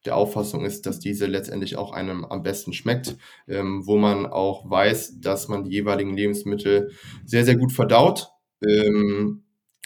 [0.04, 3.16] der Auffassung ist, dass diese letztendlich auch einem am besten schmeckt,
[3.48, 6.90] ähm, wo man auch weiß, dass man die jeweiligen Lebensmittel
[7.24, 8.28] sehr, sehr gut verdaut
[8.64, 9.44] ähm,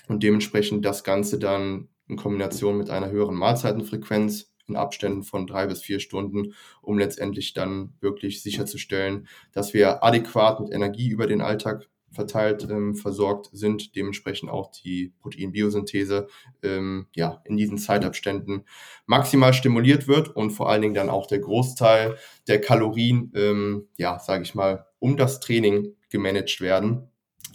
[0.08, 5.66] und dementsprechend das Ganze dann in Kombination mit einer höheren Mahlzeitenfrequenz in Abständen von drei
[5.66, 11.40] bis vier Stunden, um letztendlich dann wirklich sicherzustellen, dass wir adäquat mit Energie über den
[11.40, 16.28] Alltag verteilt ähm, versorgt sind, dementsprechend auch die Proteinbiosynthese
[16.62, 18.64] ähm, ja, in diesen Zeitabständen
[19.06, 22.16] maximal stimuliert wird und vor allen Dingen dann auch der Großteil
[22.48, 27.10] der Kalorien, ähm, ja, sage ich mal, um das Training gemanagt werden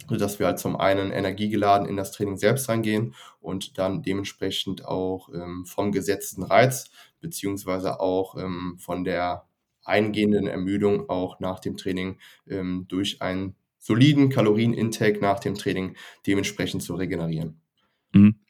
[0.08, 5.28] sodass wir halt zum einen energiegeladen in das Training selbst reingehen und dann dementsprechend auch
[5.32, 9.46] ähm, vom gesetzten Reiz beziehungsweise auch ähm, von der
[9.84, 16.82] eingehenden Ermüdung auch nach dem Training ähm, durch einen soliden Kalorienintake nach dem Training dementsprechend
[16.82, 17.60] zu regenerieren.
[18.12, 18.41] Mhm.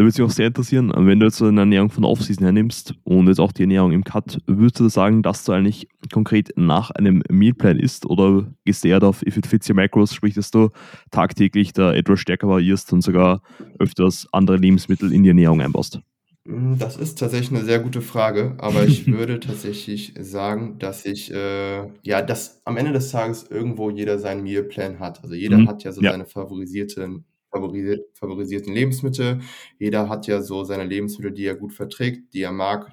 [0.00, 3.28] Da würde mich auch sehr interessieren, wenn du jetzt eine Ernährung von Offseason hernimmst und
[3.28, 7.22] jetzt auch die Ernährung im Cut, würdest du sagen, dass du eigentlich konkret nach einem
[7.28, 10.70] Mealplan isst oder gehst du eher auf If It Fits Your Macros, sprich, dass du
[11.10, 13.42] tagtäglich da etwas stärker variierst und sogar
[13.78, 16.00] öfters andere Lebensmittel in die Ernährung einbaust?
[16.46, 21.30] Hm, das ist tatsächlich eine sehr gute Frage, aber ich würde tatsächlich sagen, dass ich,
[21.30, 25.22] äh ja, dass am Ende des Tages irgendwo jeder seinen Mealplan hat.
[25.22, 25.68] Also, jeder Mhm.
[25.68, 26.12] hat ja so Ja.
[26.12, 29.40] seine favorisierten favorisiert, favorisierten Lebensmittel.
[29.78, 32.92] Jeder hat ja so seine Lebensmittel, die er gut verträgt, die er mag,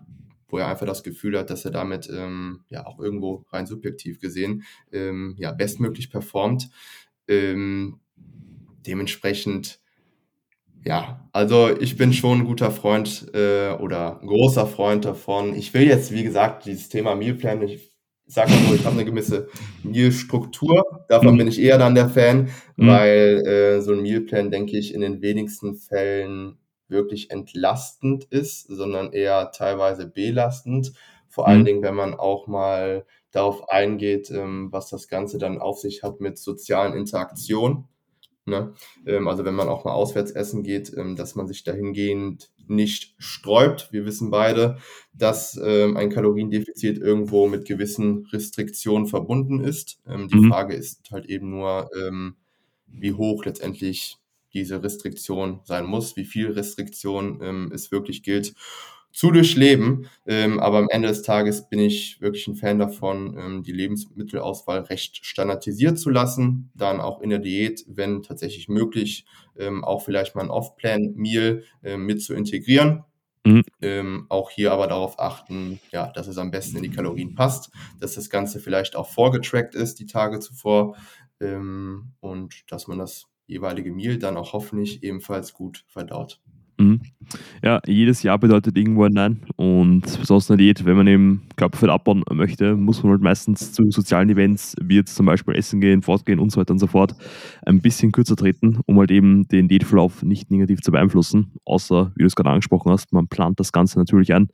[0.50, 4.20] wo er einfach das Gefühl hat, dass er damit ähm, ja auch irgendwo rein subjektiv
[4.20, 6.70] gesehen ähm, ja bestmöglich performt.
[7.28, 8.00] Ähm,
[8.88, 9.80] dementsprechend,
[10.86, 15.56] ja, also ich bin schon 'n guter Freund, äh, oder großer Freund davon.
[15.56, 17.92] Ich will jetzt, wie gesagt, dieses Thema Meal Plan ich
[18.28, 19.48] sage mal so, ich habe 'ne gewisse
[19.84, 20.84] Meal-Struktur.
[21.10, 21.38] Davon Mhm.
[21.40, 22.88] bin ich eher dann der Fan, Mhm.
[22.88, 26.58] weil, äh, so 'n Mealplan, denke ich, in den wenigsten Fällen
[26.90, 30.94] wirklich entlastend ist, sondern eher teilweise belastend.
[31.30, 31.66] Vor allen Mhm.
[31.66, 36.22] Dingen, wenn man auch mal darauf eingeht, ähm, was das Ganze dann auf sich hat
[36.22, 37.86] mit sozialen Interaktionen,
[38.46, 38.74] ne?
[39.08, 43.16] Ähm, also wenn man auch mal auswärts essen geht, ähm, dass man sich dahingehend nicht
[43.18, 43.90] sträubt.
[43.92, 44.78] Wir wissen beide,
[45.14, 50.00] dass, ähm, ein Kaloriendefizit irgendwo mit gewissen Restriktionen verbunden ist.
[50.08, 50.50] Ähm, die Mhm.
[50.50, 52.36] Frage ist halt eben nur, ähm,
[52.88, 54.18] wie hoch letztendlich
[54.54, 58.54] diese Restriktion sein muss, wie viel Restriktion, ähm, es wirklich gilt
[59.12, 60.08] zu durchleben.
[60.28, 64.82] Ähm, aber am Ende des Tages bin ich wirklich 'n Fan davon, ähm, die Lebensmittelauswahl
[64.82, 69.26] recht standardisiert zu lassen, dann auch in der Diät, wenn tatsächlich möglich,
[69.58, 73.04] ähm, auch vielleicht mal 'n Off-Plan-Meal, ähm, mit zu integrieren.
[73.46, 73.64] Mhm.
[73.82, 77.72] Ähm, auch hier aber darauf achten, ja, dass es am besten in die Kalorien passt,
[78.00, 80.98] dass das Ganze vielleicht auch vorgetrackt ist die Tage zuvor,
[81.42, 86.40] ähm, und dass man das jeweilige Meal dann auch hoffentlich ebenfalls gut verdaut.
[86.80, 87.02] Mhm.
[87.62, 91.90] Ja, jedes Ja bedeutet irgendwo ein Nein und in der Diät, wenn man eben Körperfett
[91.90, 96.02] abbauen möchte, muss man halt meistens zu sozialen Events, wie jetzt zum Beispiel Essen gehen,
[96.02, 97.16] fortgehen und so weiter und so fort,
[97.66, 101.52] ein bisschen kürzer treten, um halt eben den Diätverlauf nicht negativ zu beeinflussen.
[101.66, 104.48] Außer, wie du's grade angesprochen hast, man plant das Ganze natürlich ein.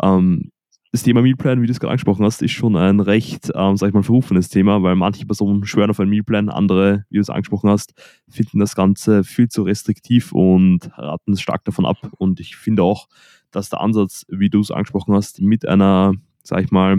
[0.00, 0.51] Ähm,
[0.92, 3.88] das Thema Meal Plan, wie du's grad angesprochen hast, ist schon ein recht, ähm, sage
[3.88, 7.30] ich mal, verrufenes Thema, weil manche Personen schwören auf einen Meal Plan, andere, wie du's
[7.30, 7.94] angesprochen hast,
[8.28, 11.96] finden das Ganze viel zu restriktiv und raten stark davon ab.
[12.18, 13.08] Und ich finde auch,
[13.50, 16.98] dass der Ansatz, wie du's angesprochen hast, mit einer, sage ich mal,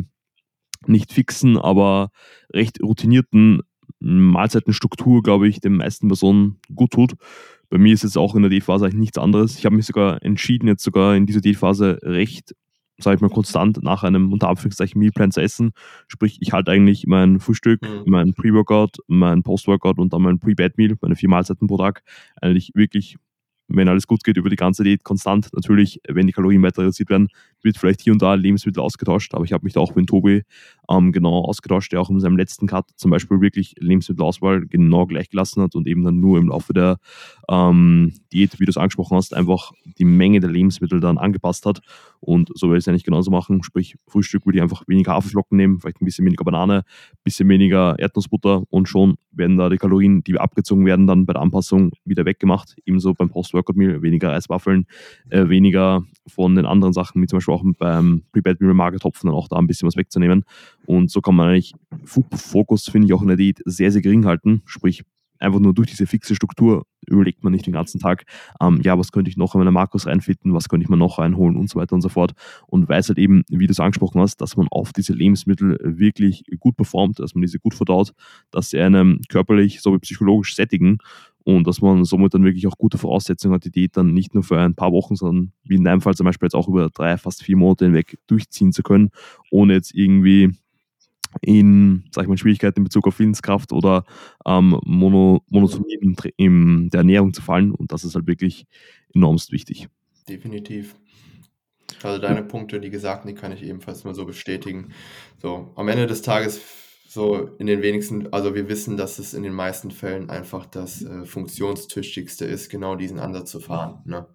[0.88, 2.10] nicht fixen, aber
[2.52, 3.62] recht routinierten
[4.00, 7.14] Mahlzeitenstruktur, glaube ich, den meisten Personen gut tut.
[7.70, 9.58] Bei mir ist es auch in der Diätphase eigentlich nichts anderes.
[9.58, 12.56] Ich habe mich sogar entschieden, jetzt sogar in dieser Diätphase recht,
[13.04, 15.72] sage ich mal, konstant nach einem unter Anführungszeichen Meal Plan zu essen.
[16.08, 18.04] Sprich, ich halte eigentlich mein Frühstück, Mhm.
[18.06, 22.04] mein Pre-Workout, mein Post-Workout und dann mein Pre-Bed-Meal, meine 4 Mahlzeiten pro Tag,
[22.42, 23.18] eigentlich wirklich,
[23.68, 25.50] wenn alles gut geht, über die ganze Diät konstant.
[25.54, 27.28] Natürlich, wenn die Kalorien weiter reduziert werden,
[27.64, 30.44] wird vielleicht hier und da Lebensmittel ausgetauscht, aber ich habe mich da auch mit Tobi,
[30.90, 35.30] ähm, genau ausgetauscht, der auch in seinem letzten Cut zum Beispiel wirklich Lebensmittelauswahl genau gleich
[35.30, 36.98] gelassen hat und eben dann nur im Laufe der,
[37.50, 41.82] ähm, Diät, wie du's angesprochen hast, einfach die Menge der Lebensmittel dann angepasst hat.
[42.20, 43.64] Und so werde ich's eigentlich genauso machen.
[43.64, 46.84] Sprich, Frühstück würde ich einfach weniger Haferflocken nehmen, vielleicht 'n bisschen weniger Banane,
[47.24, 51.42] bisschen weniger Erdnussbutter und schon werden da die Kalorien, die abgezogen werden, dann bei der
[51.42, 52.76] Anpassung wieder weggemacht.
[52.86, 54.86] Ebenso beim Post-Workout-Meal, weniger Reiswaffeln,
[55.30, 59.48] äh, weniger von den anderen Sachen, wie zum Beispiel auch beim Pre-Bed-Meal Magertopfen, dann auch
[59.48, 60.44] da 'n bisschen was wegzunehmen.
[60.86, 64.02] Und so kann man eigentlich Fo Fokus, finde ich, auch in der Diät sehr, sehr
[64.02, 64.62] gering halten.
[64.66, 65.04] Sprich,
[65.40, 68.24] einfach nur durch diese fixe Struktur überlegt man nicht den ganzen Tag,
[68.62, 71.20] ähm, ja, was könnte ich noch in meine Makros reinfitten, was könnte ich mir noch
[71.20, 72.32] reinholen und so weiter und so fort.
[72.68, 76.78] Und weiß halt eben, wie du's angesprochen hast, dass man auf diese Lebensmittel wirklich gut
[76.78, 78.14] performt, dass man diese gut verdaut,
[78.52, 81.00] dass sie einem körperlich sowie psychologisch sättigen
[81.44, 84.44] und dass man somit dann wirklich auch gute Voraussetzungen hat, die Diät dann nicht nur
[84.44, 87.18] für ein paar Wochen, sondern wie in deinem Fall zum Beispiel jetzt auch über 3,
[87.18, 89.10] fast 4 Monate hinweg durchziehen zu können,
[89.52, 90.52] ohne jetzt irgendwie
[91.42, 94.06] in, sage ich mal, Schwierigkeiten in Bezug auf Willenskraft oder,
[94.46, 95.98] ähm, Mono Monotonie
[96.38, 98.66] in der Ernährung zu fallen und das ist halt wirklich
[99.14, 99.88] enormst wichtig.
[100.30, 100.96] Definitiv.
[102.02, 104.90] Also deine Punkte, die Gesagten, die kann ich ebenfalls nur so bestätigen.
[105.42, 106.62] So, am Ende des Tages
[107.14, 111.04] so in den wenigsten also wir wissen, dass es in den meisten Fällen einfach das,
[111.04, 114.28] äh, funktionstüchtigste ist, genau diesen Ansatz zu fahren, ne?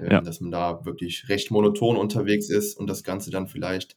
[0.00, 0.18] Ja.
[0.18, 3.96] Ähm, dass man da wirklich recht monoton unterwegs ist und das Ganze dann vielleicht,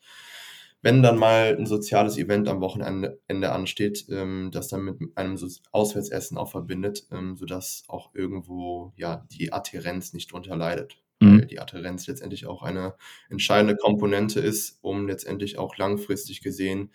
[0.83, 5.37] wenn dann mal 'n soziales Event am Wochenende Ende ansteht, ähm, das dann mit einem
[5.37, 10.97] soz Auswärtsessen auch verbindet, ähm, sodass auch irgendwo, ja, die Adhärenz nicht drunter leidet.
[11.19, 11.39] Mhm.
[11.41, 12.93] Weil die Adhärenz letztendlich auch eine
[13.29, 16.91] entscheidende Komponente ist, um letztendlich auch langfristig gesehen,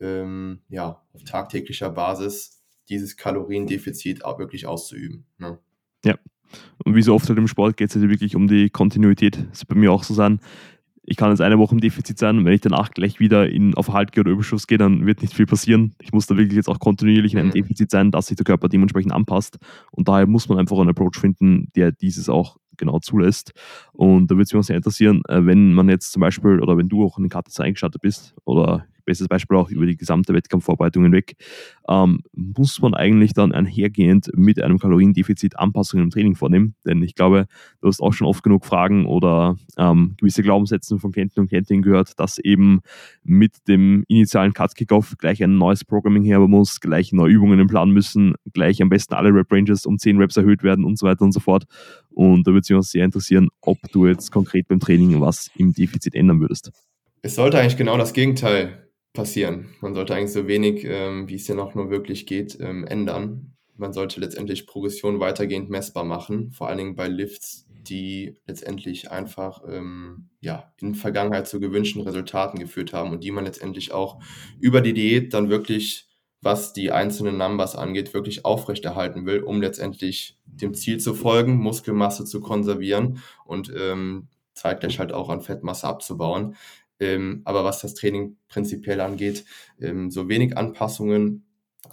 [0.00, 5.58] ähm, ja, auf tagtäglicher Basis dieses Kaloriendefizit auch wirklich auszuüben, ne?
[6.04, 6.16] Ja.
[6.84, 9.38] Und wie so oft halt im Sport geht's halt wirklich um die Kontinuität.
[9.50, 10.40] Das wird bei mir auch so sein.
[11.04, 13.74] Ich kann jetzt eine Woche im Defizit sein und wenn ich danach gleich wieder in
[13.74, 15.94] auf gehe oder Überschuss gehe, dann wird nicht viel passieren.
[16.00, 17.54] Ich muss da wirklich jetzt auch kontinuierlich in einem Mhm.
[17.54, 19.58] Defizit sein, dass sich der Körper dementsprechend anpasst.
[19.90, 23.52] Und daher muss man einfach einen Approach finden, der dieses auch genau zulässt.
[23.92, 26.76] Und da würde es mich auch sehr interessieren, äh, wenn man jetzt zum Beispiel oder
[26.76, 30.34] wenn du auch in den jetzt eingeschaltet bist oder bestes Beispiel auch über die gesamte
[30.34, 31.36] Wettkampfvorbereitung hinweg,
[31.88, 36.74] ähm, muss man eigentlich dann einhergehend mit einem Kaloriendefizit Anpassungen im Training vornehmen.
[36.84, 37.46] Denn ich glaube,
[37.80, 41.82] du hast auch schon oft genug Fragen oder ähm, gewisse Glaubenssätze von Klienten und Klientinnen
[41.82, 42.80] gehört, dass eben
[43.22, 47.90] mit dem initialen Cut-Kickoff gleich ein neues Programming her muss, gleich neue Übungen im Plan
[47.90, 51.32] müssen, gleich am besten alle Rep-Ranges um 10 Reps erhöht werden und so weiter und
[51.32, 51.64] so fort.
[52.10, 55.72] Und da würde sich uns sehr interessieren, ob du jetzt konkret beim Training was im
[55.72, 56.70] Defizit ändern würdest.
[57.22, 59.74] Es sollte eigentlich genau das Gegenteil passieren.
[59.80, 63.54] Man sollte eigentlich so wenig, ähm, wie es ja noch nur wirklich geht, ähm, ändern.
[63.76, 69.62] Man sollte letztendlich Progression weitergehend messbar machen, vor allen Dingen bei Lifts, die letztendlich einfach
[69.68, 74.22] ähm, ja, in Vergangenheit zu gewünschten Resultaten geführt haben und die man letztendlich auch
[74.60, 76.06] über die Diät dann wirklich,
[76.40, 82.24] was die einzelnen Numbers angeht, wirklich aufrechterhalten will, um letztendlich dem Ziel zu folgen, Muskelmasse
[82.24, 86.56] zu konservieren und ähm, zeitgleich halt auch an Fettmasse abzubauen.
[87.02, 89.44] Ähm, aber was das Training prinzipiell angeht,
[89.80, 91.44] ähm, so wenig Anpassungen,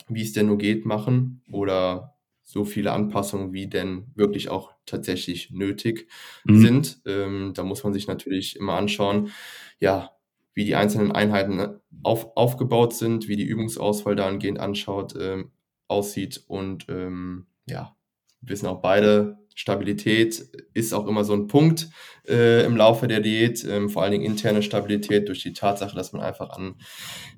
[0.08, 5.50] wie es denn nur geht, machen oder so viele Anpassungen, wie denn wirklich auch tatsächlich
[5.50, 6.08] nötig
[6.44, 6.62] mhm.
[6.62, 7.02] sind.
[7.06, 9.32] Ähm, da muss man sich natürlich immer anschauen,
[9.80, 10.12] ja,
[10.54, 15.52] wie die einzelnen Einheiten ne, auf, aufgebaut sind, wie die Übungsauswahl dahingehend anschaut, ähm,
[15.88, 17.96] aussieht und ähm, ja,
[18.42, 20.40] wissen auch beide, Stabilität
[20.74, 21.90] ist auch immer so ein Punkt
[22.30, 26.14] äh, im Laufe der Diät, ähm, vor allen Dingen interne Stabilität durch die Tatsache, dass
[26.14, 26.76] man einfach an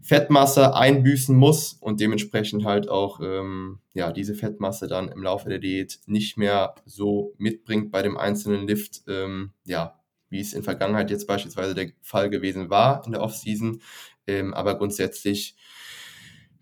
[0.03, 5.57] Fettmasse einbüßen muss und dementsprechend halt auch ähm, ja, diese Fettmasse dann im Laufe der
[5.57, 9.99] Diät nicht mehr so mitbringt bei dem einzelnen Lift, ähm, ja,
[10.29, 13.81] wie es in Vergangenheit jetzt beispielsweise der Fall gewesen war in der Offseason.
[14.27, 15.55] Ähm, aber grundsätzlich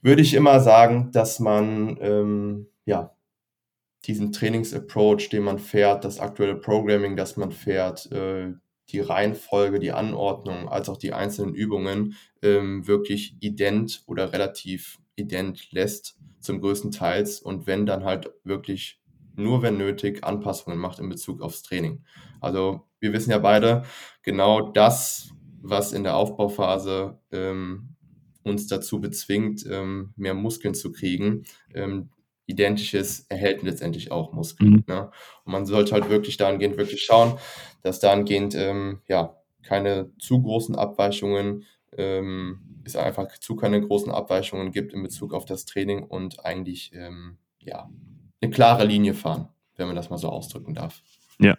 [0.02, 3.14] würde ich immer sagen, dass man ähm, ja
[4.10, 8.54] diesen Trainingsapproach, den man fährt, das aktuelle Programming, das man fährt, äh,
[8.90, 15.72] die Reihenfolge, die Anordnung, als auch die einzelnen Übungen ähm, wirklich ident oder relativ ident
[15.72, 17.40] lässt, zum größten Teils.
[17.40, 19.00] Und wenn dann halt wirklich
[19.36, 22.04] nur wenn nötig Anpassungen macht in Bezug aufs Training.
[22.42, 23.84] Also wir wissen ja beide,
[24.24, 25.30] genau das,
[25.62, 27.96] was in der Aufbauphase ähm,
[28.44, 31.44] uns dazu bezwingt, ähm, mehr Muskeln zu kriegen,
[31.76, 32.10] ähm,
[32.50, 34.72] Identisches erhält letztendlich auch Muskeln.
[34.72, 34.84] Mhm.
[34.88, 35.12] Ne?
[35.46, 37.38] Und man sollte halt wirklich dahingehend wirklich schauen,
[37.84, 44.72] dass dahingehend ähm, ja keine zu großen Abweichungen, ähm, es einfach zu keine großen Abweichungen
[44.72, 47.90] gibt in Bezug auf das Training und eigentlich ähm, ja
[48.42, 51.02] eine klare Linie fahren, wenn man das mal so ausdrücken darf.
[51.40, 51.58] Ja,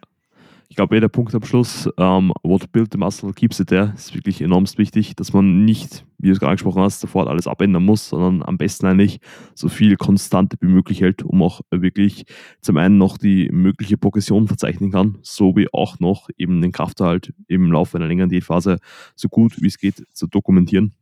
[0.71, 4.15] ich glaube, jeder Punkt am Schluss, ähm, what built the muscle keeps it there, ist
[4.15, 7.85] wirklich enorm wichtig, dass man nicht, wie du es gerade angesprochen hast, sofort alles abändern
[7.85, 9.19] muss, sondern am besten eigentlich
[9.57, 12.25] so viel Konstante wie möglich hält, um auch wirklich
[12.61, 17.73] zum einen noch die mögliche Progression verzeichnen kann, sowie auch noch eben den Krafterhalt im
[17.73, 18.79] Laufe einer längeren Diätphase
[19.17, 20.95] so gut wie es geht zu dokumentieren.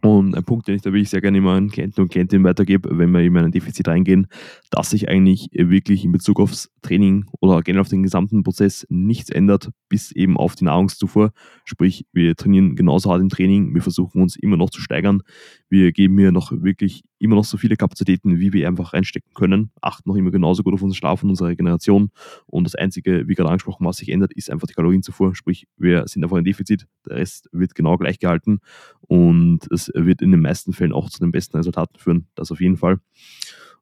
[0.00, 2.96] Und ein Punkt, den ich da wirklich sehr gerne immer an Klienten und Klientinnen weitergebe,
[2.96, 4.28] wenn wir in ein Defizit reingehen,
[4.70, 9.28] dass sich eigentlich wirklich in Bezug aufs Training oder generell auf den gesamten Prozess nichts
[9.28, 11.32] ändert, bis eben auf die Nahrungszufuhr.
[11.64, 15.22] Sprich, wir trainieren genauso hart im Training, wir versuchen uns immer noch zu steigern.
[15.68, 19.70] Wir geben hier noch wirklich immer noch so viele Kapazitäten, wie wir einfach reinstecken können,
[19.80, 22.10] achten noch immer genauso gut auf unseren Schlaf und unsere Regeneration.
[22.46, 25.34] Und das Einzige, wie gerade angesprochen, was sich ändert, ist einfach die Kalorienzufuhr.
[25.34, 28.60] Sprich, wir sind einfach ein Defizit, der Rest wird genau gleich gehalten
[29.00, 32.28] und es wird in den meisten Fällen auch zu den besten Resultaten führen.
[32.34, 33.00] Das auf jeden Fall.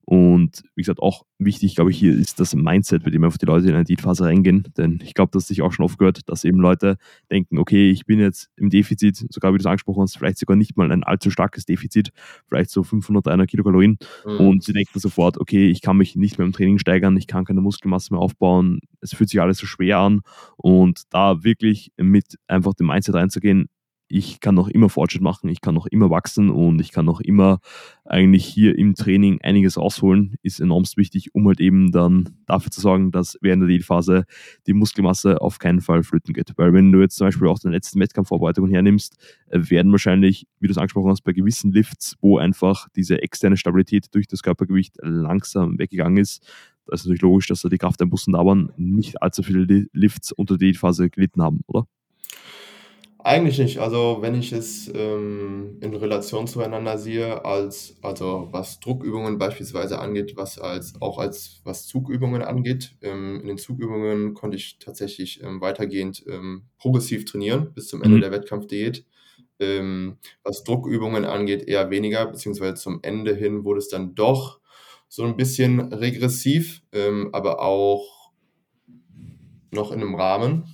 [0.09, 3.47] Und wie gesagt, auch wichtig, glaube ich, hier ist das Mindset, mit dem einfach die
[3.47, 4.69] Leute in eine Diätphase reingehen.
[4.77, 6.97] Denn ich glaube, dass sich auch schon oft gehört, dass eben Leute
[7.29, 10.57] denken, okay, ich bin jetzt im Defizit, sogar wie du es angesprochen hast, vielleicht sogar
[10.57, 12.11] nicht mal ein allzu starkes Defizit,
[12.47, 13.99] vielleicht so 500, 300 Kilokalorien.
[14.25, 14.47] Mhm.
[14.47, 17.45] Und sie denken sofort, okay, ich kann mich nicht mehr im Training steigern, ich kann
[17.45, 20.21] keine Muskelmasse mehr aufbauen, es fühlt sich alles so schwer an.
[20.57, 23.69] Und da wirklich mit einfach dem Mindset reinzugehen,
[24.09, 27.21] ich kann noch immer Fortschritt machen, ich kann noch immer wachsen und ich kann noch
[27.21, 27.59] immer
[28.05, 32.81] eigentlich hier im Training einiges rausholen, ist enorm wichtig, um halt eben dann dafür zu
[32.81, 34.25] sorgen, dass während der Diätphase
[34.67, 36.53] die Muskelmasse auf keinen Fall flöten geht.
[36.57, 39.17] Weil wenn du jetzt zum Beispiel auch den letzten Wettkampfvorbereitungen hernimmst,
[39.49, 43.57] äh, werden wahrscheinlich, wie du es angesprochen hast, bei gewissen Lifts, wo einfach diese externe
[43.57, 46.47] Stabilität durch das Körpergewicht langsam weggegangen ist,
[46.87, 50.57] da ist natürlich logisch, dass da die Krafteinbußen da waren, nicht allzu viele Lifts unter
[50.57, 51.87] der Diätphase gelitten haben, oder?
[53.27, 53.79] Eigentlich nicht.
[53.81, 60.37] Also, wenn ich es, ähm, in Relation zueinander sehe, als also, was Druckübungen beispielsweise angeht,
[60.37, 62.95] was als auch als was Zugübungen angeht.
[63.03, 68.19] Ähm, in den Zugübungen konnte ich tatsächlich, ähm, weitergehend, ähm, progressiv trainieren bis zum Ende
[68.19, 68.21] Mhm.
[68.21, 69.05] der Wettkampfdiät.
[69.59, 74.61] Ähm, was Druckübungen angeht, eher weniger, beziehungsweise zum Ende hin wurde es dann doch
[75.09, 78.31] so ein bisschen regressiv, ähm, aber auch
[79.71, 80.65] noch in einem Rahmen.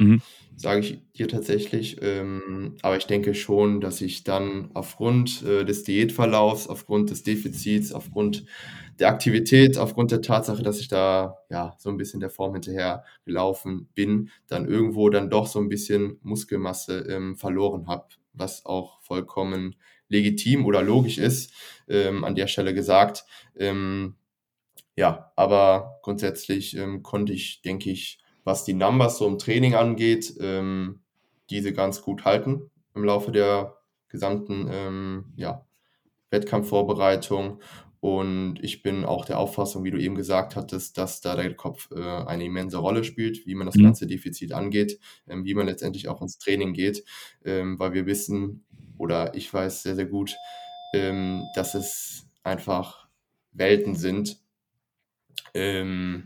[0.00, 0.20] Mhm.
[0.60, 1.98] Sage ich dir tatsächlich.
[2.02, 7.92] Ähm, aber ich denke schon, dass ich dann aufgrund, äh, des Diätverlaufs, aufgrund des Defizits,
[7.92, 8.44] aufgrund
[8.98, 13.88] der Aktivität, aufgrund der Tatsache, dass ich da, ja, so 'n bisschen der Form hinterhergelaufen
[13.94, 19.76] bin, dann irgendwo dann doch so 'n bisschen Muskelmasse, ähm, verloren habe, was auch vollkommen
[20.08, 21.52] legitim oder logisch ist,
[21.88, 23.24] ähm, an der Stelle gesagt.
[23.56, 24.16] Ähm,
[24.96, 30.34] ja, aber grundsätzlich, ähm, konnte ich, denke ich, was die Numbers so im Training angeht,
[30.40, 31.00] ähm,
[31.50, 33.76] diese ganz gut halten im Laufe der
[34.08, 35.66] gesamten, ähm, ja,
[36.30, 37.60] Wettkampfvorbereitung.
[38.00, 41.90] Und ich bin auch der Auffassung, wie du eben gesagt hattest, dass da der Kopf,
[41.92, 43.82] äh, eine immense Rolle spielt, wie man das Mhm.
[43.82, 47.04] ganze Defizit angeht, ähm, wie man letztendlich auch ins Training geht.
[47.44, 48.64] Ähm, weil wir wissen
[48.96, 50.34] oder ich weiß sehr, sehr gut,
[50.94, 53.08] ähm, dass es einfach
[53.52, 54.38] Welten sind
[55.54, 56.24] ähm,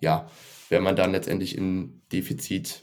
[0.00, 0.28] ja,
[0.70, 2.82] wenn man dann letztendlich im Defizit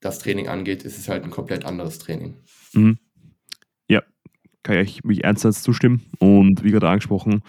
[0.00, 2.36] das Training angeht, ist es halt 'n komplett anderes Training.
[2.74, 2.98] Mhm.
[3.88, 4.02] Ja,
[4.64, 6.02] kann ich mich 1 zu 1 zustimmen.
[6.20, 7.42] Und wie grade angesprochen,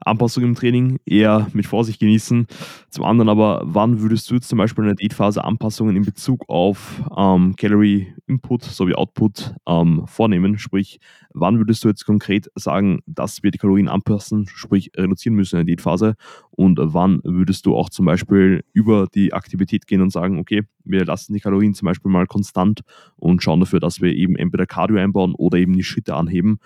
[0.00, 2.46] Anpassungen im Training eher mit Vorsicht genießen.
[2.90, 6.48] Zum anderen aber, wann würdest du jetzt zum Beispiel in der Diätphase Anpassungen in Bezug
[6.48, 10.58] auf, ähm, Calorie Input sowie Output, ähm, vornehmen?
[10.58, 11.00] Sprich,
[11.34, 15.66] wann würdest du jetzt konkret sagen, dass wir die Kalorien anpassen, sprich reduzieren müssen in
[15.66, 16.14] der Diätphase?
[16.50, 21.04] Und wann würdest du auch zum Beispiel über die Aktivität gehen und sagen: „Okay, wir
[21.04, 22.80] lassen die Kalorien zum Beispiel mal konstant
[23.16, 26.58] und schauen dafür, dass wir eben entweder Cardio einbauen oder eben die Schritte anheben“,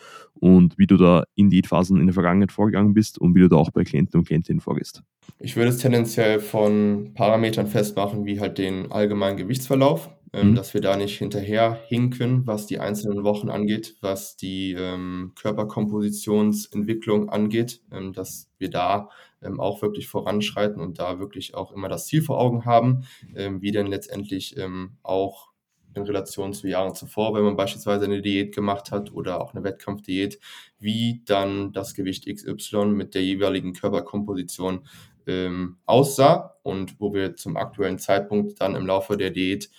[0.42, 3.56] und wie du da in Diätphasen in der Vergangenheit vorgegangen bist und wie du da
[3.56, 5.02] auch bei Klienten und Klientinnen vorgehst?
[5.38, 10.54] Ich würde es tendenziell von Parametern festmachen, wie halt den allgemeinen Gewichtsverlauf, ähm, Mhm.
[10.54, 17.82] dass wir da nicht hinterherhinken, was die einzelnen Wochen angeht, was die, ähm, Körperkompositionsentwicklung angeht,
[17.92, 19.10] ähm, dass wir da,
[19.42, 23.04] ähm, auch wirklich voranschreiten und da wirklich auch immer das Ziel vor Augen haben,
[23.36, 25.51] ähm, wie denn letztendlich, ähm, auch
[25.94, 29.64] in Relation zu Jahren zuvor, wenn man beispielsweise 'ne Diät gemacht hat oder auch 'ne
[29.64, 30.38] Wettkampfdiät,
[30.78, 34.86] wie dann das Gewicht XY mit der jeweiligen Körperkomposition,
[35.26, 39.70] ähm, aussah und wo wir zum aktuellen Zeitpunkt dann im Laufe der Diät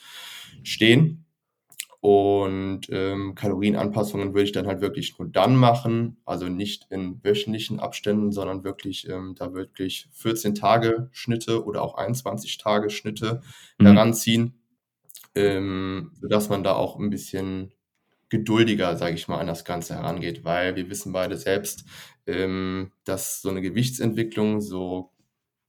[0.63, 1.25] stehen.
[2.01, 7.79] Und, ähm, Kalorienanpassungen würde ich dann halt wirklich nur dann machen, also nicht in wöchentlichen
[7.79, 13.41] Abständen, sondern wirklich, ähm, da wirklich 14 Tage Schnitte oder auch 21 Tage Schnitte
[13.79, 13.87] Mhm.
[13.87, 14.53] heranziehen,
[15.35, 17.73] ähm, sodass man da auch 'n bisschen
[18.29, 20.45] geduldiger, sage ich mal, an das Ganze herangeht.
[20.45, 21.85] Weil wir wissen beide selbst,
[22.27, 25.11] ähm, dass so 'ne Gewichtsentwicklung, so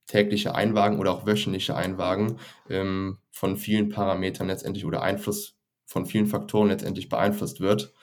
[0.08, 2.38] tägliche Einwagen oder auch wöchentliche Einwagen,
[2.70, 7.94] ähm, von vielen Parametern letztendlich oder Einfluss von vielen Faktoren letztendlich beeinflusst wird,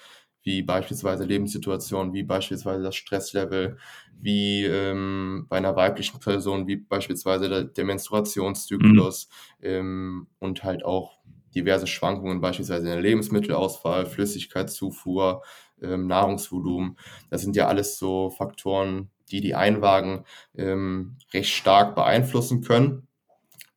[0.43, 3.78] wie beispielsweise Lebenssituationen, wie beispielsweise das Stresslevel,
[4.20, 7.89] wie, ähm, bei 'ner weiblichen Person, wie beispielsweise der der Mhm.
[7.89, 9.30] Menstruationszyklus,
[9.64, 11.20] ähm, und halt auch
[11.56, 15.43] diverse Schwankungen, beispielsweise in der Lebensmittelauswahl, Flüssigkeitszufuhr,
[15.82, 16.97] ähm, Nahrungsvolumen.
[17.30, 20.26] Das sind ja alles so Faktoren, die die Einwagen,
[20.56, 23.08] ähm, recht stark beeinflussen können.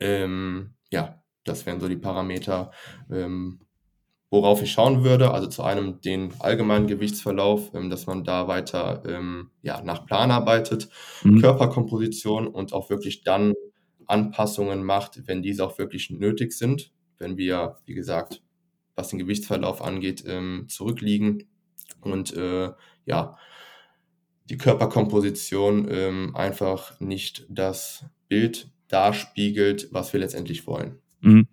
[0.00, 2.70] Ähm, ja, das wären so die Parameter,
[3.10, 3.60] ähm,
[4.30, 5.32] worauf ich schauen würde.
[5.32, 10.30] Also, zu einem den allgemeinen Gewichtsverlauf, ähm, dass man da weiter, ähm, ja, nach Plan
[10.30, 10.88] arbeitet,
[11.22, 11.40] Mhm.
[11.40, 13.54] Körperkomposition und auch wirklich dann
[14.06, 16.92] Anpassungen macht, wenn diese auch wirklich nötig sind.
[17.18, 18.42] Wenn wir, wie gesagt,
[18.96, 21.44] was den Gewichtsverlauf angeht, ähm, zurückliegen
[22.00, 22.70] und, äh,
[23.06, 23.36] ja
[24.50, 30.98] die Körperkomposition, ähm, einfach nicht das Bild darspiegelt, was wir letztendlich wollen.
[31.22, 31.46] Mhm.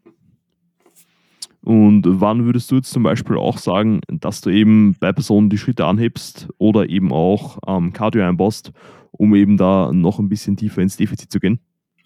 [1.64, 5.58] Und wann würdest du jetzt zum Beispiel auch sagen, dass du eben bei Personen die
[5.60, 8.72] Schritte anhebst oder eben auch, ähm, Cardio einbaust,
[9.12, 11.60] um eben da noch 'n bisschen tiefer ins Defizit zu gehen?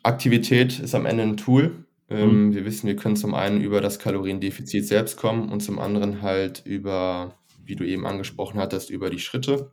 [0.03, 1.84] Aktivität ist am Ende 'n Tool.
[2.09, 2.15] Mhm.
[2.17, 6.21] Ähm, wir wissen, wir können zum einen über das Kaloriendefizit selbst kommen und zum anderen
[6.21, 9.71] halt über, wie du eben angesprochen hattest, über die Schritte,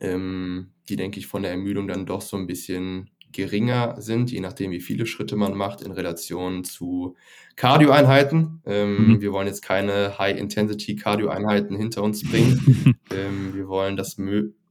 [0.00, 4.40] ähm, die, denke ich, von der Ermüdung dann doch so 'n bisschen geringer sind, je
[4.40, 7.16] nachdem, wie viele Schritte man macht in Relation zu
[7.56, 8.40] Cardioeinheiten.
[8.40, 8.72] Mhm.
[8.72, 12.94] Ähm, wir wollen jetzt keine High-Intensity-Cardioeinheiten hinter uns bringen.
[13.10, 14.18] Ähm, wir wollen das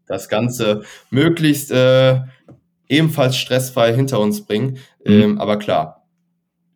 [0.06, 2.20] das Ganze möglichst, äh,
[2.88, 4.78] ebenfalls stressfrei hinter uns bringen.
[5.06, 5.12] Mhm.
[5.12, 5.97] Ähm, aber klar,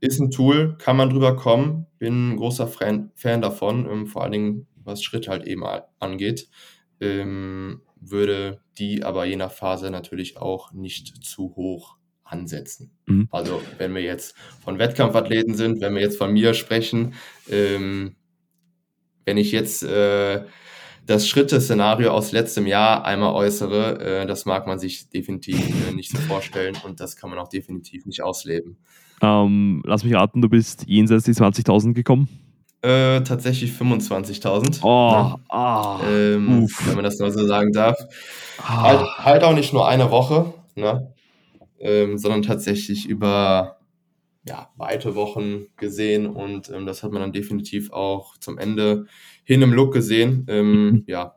[0.01, 1.87] ist 'n Tool, kann man drüber kommen.
[1.99, 5.63] Bin 'n großer Fan Fan davon, ähm, vor allen Dingen, was Schritte halt eben
[5.99, 6.49] angeht.
[7.01, 12.91] Ähm, würde die aber je nach Phase natürlich auch nicht zu hoch ansetzen.
[13.07, 13.27] Mhm.
[13.31, 17.15] Also, wenn wir jetzt von Wettkampfathleten sind, wenn wir jetzt von mir sprechen,
[17.49, 18.15] ähm
[19.27, 20.43] wenn ich jetzt, äh,
[21.07, 26.11] das Schritte-Szenario aus letztem Jahr einmal äußere, äh, das mag man sich definitiv, äh, nicht
[26.11, 28.77] so vorstellen und das kann man auch definitiv nicht ausleben.
[29.21, 32.27] Ähm, lass mich raten, du bist jenseits die 20.000 gekommen?
[32.81, 35.35] Äh, tatsächlich 25.000, Oh, ne?
[35.49, 37.95] ah, Ähm, wenn man das mal so sagen darf.
[38.57, 39.23] Halt Ah.
[39.25, 41.13] halt auch nicht nur eine Woche, ne?
[41.79, 43.77] Ähm, sondern tatsächlich über,
[44.47, 49.07] ja, weite Wochen gesehen und, ähm, das hat man dann definitiv auch zum Ende
[49.43, 51.03] hin im Look gesehen, ähm, Mhm.
[51.07, 51.35] ja,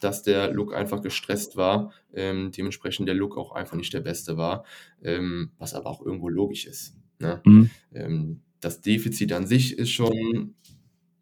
[0.00, 4.36] dass der Look einfach gestresst war, ähm, dementsprechend der Look auch einfach nicht der beste
[4.38, 4.64] war,
[5.02, 7.40] ähm, was aber auch irgendwo logisch ist, ne?
[7.44, 7.70] Mhm.
[7.94, 10.54] Ähm, das Defizit an sich ist schon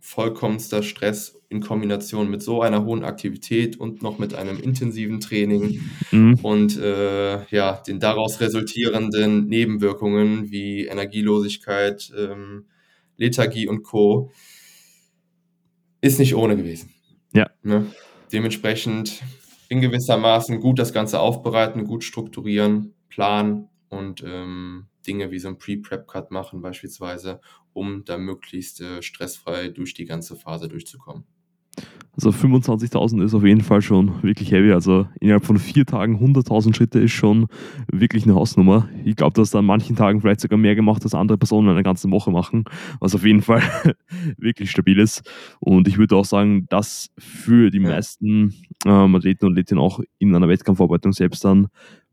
[0.01, 5.80] vollkommenster Stress in Kombination mit so einer hohen Aktivität und noch mit einem intensiven Training
[6.12, 6.38] Mhm.
[6.42, 12.66] und, äh, ja, den daraus resultierenden Nebenwirkungen wie Energielosigkeit, ähm,
[13.16, 14.30] Lethargie und Co.
[16.01, 16.90] Ist nicht ohne gewesen.
[17.32, 17.51] Ja.
[17.62, 17.86] Ne?
[18.32, 19.22] Dementsprechend
[19.68, 25.59] in gewissermaßen gut das Ganze aufbereiten, gut strukturieren, planen und, ähm, Dinge wie so 'n
[25.59, 27.41] Pre-Prep-Cut machen beispielsweise,
[27.72, 31.26] um da möglichst, äh, stressfrei durch die ganze Phase durchzukommen.
[32.14, 34.72] Also 25.000 ist auf jeden Fall schon wirklich heavy.
[34.72, 37.47] Also innerhalb von 4 Tagen 100.000 Schritte ist schon
[37.93, 38.89] wirklich 'ne Hausnummer.
[39.05, 41.74] Ich glaube, du hast an manchen Tagen vielleicht sogar mehr gemacht, als andere Personen in
[41.74, 42.64] 'ner ganzen Woche machen,
[43.01, 43.61] was auf jeden Fall
[44.39, 45.22] wirklich stabil ist.
[45.61, 48.55] Und ich würde auch sagen, dass für die meisten,
[48.87, 51.66] ähm, Athleten und Athletinnen auch in einer Wettkampfvorbereitung selbst dann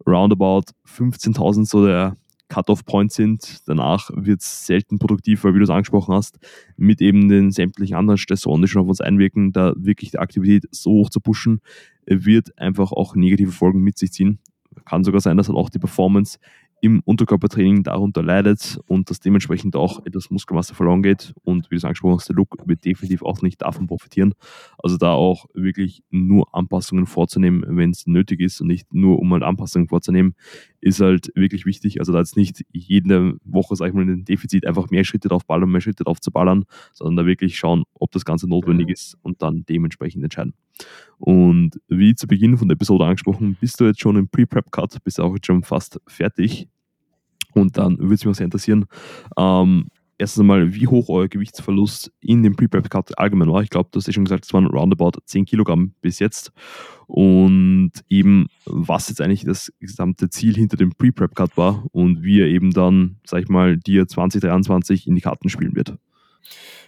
[0.06, 2.18] roundabout 15.000 so der
[2.54, 3.68] Cut-off-Point sind.
[3.68, 6.38] Danach wird's selten produktiv, weil wie du's angesprochen hast,
[6.78, 10.66] mit eben den sämtlichen anderen Stressoren, die schon auf uns einwirken, da wirklich die Aktivität
[10.72, 11.62] so hoch zu pushen,
[12.06, 14.40] wird einfach auch negative Folgen mit sich ziehen.
[14.86, 16.38] Kann sogar sein, dass halt auch die Performance
[16.84, 21.34] im Unterkörpertraining darunter leidet und dass dementsprechend auch etwas Muskelmasse verloren geht.
[21.44, 24.34] Und wie du's angesprochen hast, der Look wird definitiv auch nicht davon profitieren.
[24.78, 29.44] Also da auch wirklich nur Anpassungen vorzunehmen, wenn's nötig ist und nicht nur, um halt
[29.44, 30.36] Anpassungen vorzunehmen,
[30.82, 32.02] ist halt wirklich wichtig.
[32.02, 35.30] Also da jetzt nicht jede Woche, sage ich mal, in den Defizit einfach mehr Schritte
[35.30, 39.18] draufballern, mehr Schritte drauf zu ballern, sondern da wirklich schauen, ob das Ganze notwendig ist
[39.22, 40.54] und dann dementsprechend entscheiden.
[41.18, 45.22] Und wie zu Beginn von der Episode angesprochen, bist du jetzt schon im Pre-Prep-Cut, bist
[45.22, 46.68] auch jetzt schon fast fertig.
[47.54, 48.86] Und dann würde es mich auch sehr interessieren,
[49.38, 49.88] ähm,
[50.18, 53.62] erstens einmal, wie hoch euer Gewichtsverlust in dem Pre-Prep-Cut allgemein war.
[53.62, 56.52] Ich glaube, du hast ja schon gesagt, es waren roundabout 10 Kilogramm bis jetzt.
[57.08, 62.48] Und eben, was jetzt eigentlich das gesamte Ziel hinter dem Pre-Prep-Cut war und wie er
[62.48, 65.96] eben dann, sage ich mal, dir 2023 in die Karten spielen wird.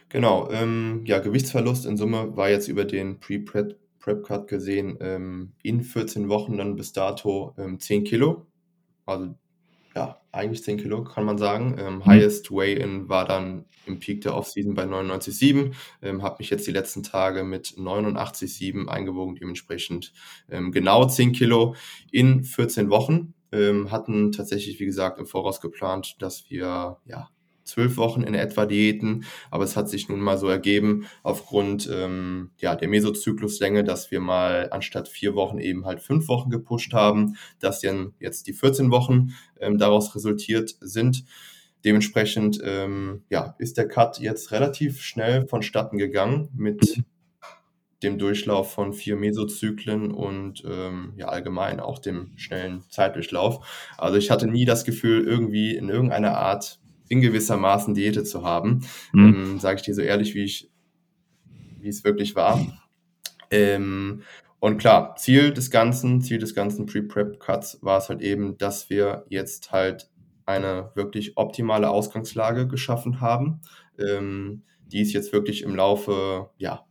[0.09, 5.81] Genau, ähm, ja, Gewichtsverlust in Summe war jetzt über den Pre-Prep Prep-Cut gesehen, ähm, in
[5.81, 8.45] 14 Wochen dann bis dato, ähm, 10 Kilo.
[9.07, 9.33] Also,
[10.35, 11.75] eigentlich 10 Kilo, kann man sagen.
[11.79, 12.05] Ähm, Mhm.
[12.05, 15.73] Highest Weigh-in war dann im Peak der Offseason bei 99,7.
[16.01, 20.13] Ähm, habe mich jetzt die letzten Tage mit 89,7 eingewogen, dementsprechend,
[20.49, 21.75] ähm, genau 10 Kilo
[22.11, 23.33] in 14 Wochen.
[23.51, 27.29] Ähm, hatten tatsächlich, wie gesagt, im Voraus geplant, dass wir, ja,
[27.65, 32.51] 12 Wochen in etwa diäten, aber es hat sich nun mal so ergeben aufgrund, ähm,
[32.57, 37.35] ja, der Mesozykluslänge, dass wir mal anstatt 4 Wochen eben halt 5 Wochen gepusht haben,
[37.59, 41.25] dass dann jetzt die 14 Wochen, ähm, daraus resultiert sind.
[41.83, 47.03] Dementsprechend, ähm, ja, ist der Cut jetzt relativ schnell vonstatten gegangen mit
[48.03, 53.65] dem Durchlauf von 4 Mesozyklen und, ähm, ja, allgemein auch dem schnellen Zeitdurchlauf.
[53.97, 56.79] Also, ich hatte nie das Gefühl, irgendwie in irgendeiner Art
[57.09, 59.25] in gewissermaßen diätet zu haben, Mhm.
[59.35, 60.69] ähm, sage ich dir so ehrlich, wie ich
[61.79, 62.59] wie es wirklich war.
[63.51, 64.23] Ähm,
[64.59, 69.25] und klar, Ziel des Ganzen Ziel des ganzen Pre-Prep-Cuts war es halt eben, dass wir
[69.29, 70.09] jetzt halt
[70.47, 73.61] eine wirklich optimale Ausgangslage geschaffen haben,
[73.99, 76.85] ähm, die es jetzt wirklich im Laufe, ja,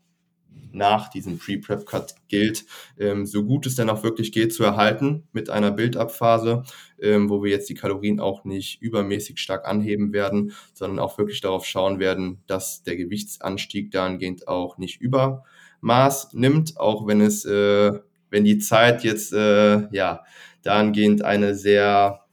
[0.75, 2.64] nach diesem Pre-Prep-Cut gilt,
[2.99, 6.64] ähm, so gut es denn auch wirklich geht, zu erhalten mit einer Build-up-Phase,
[7.01, 11.41] ähm, wo wir jetzt die Kalorien auch nicht übermäßig stark anheben werden, sondern auch wirklich
[11.41, 17.93] darauf schauen werden, dass der Gewichtsanstieg dahingehend auch nicht Übermaß nimmt, auch wenn es, äh
[18.35, 20.25] wenn die Zeit jetzt, äh, ja,
[20.62, 22.24] dahingehend eine sehr,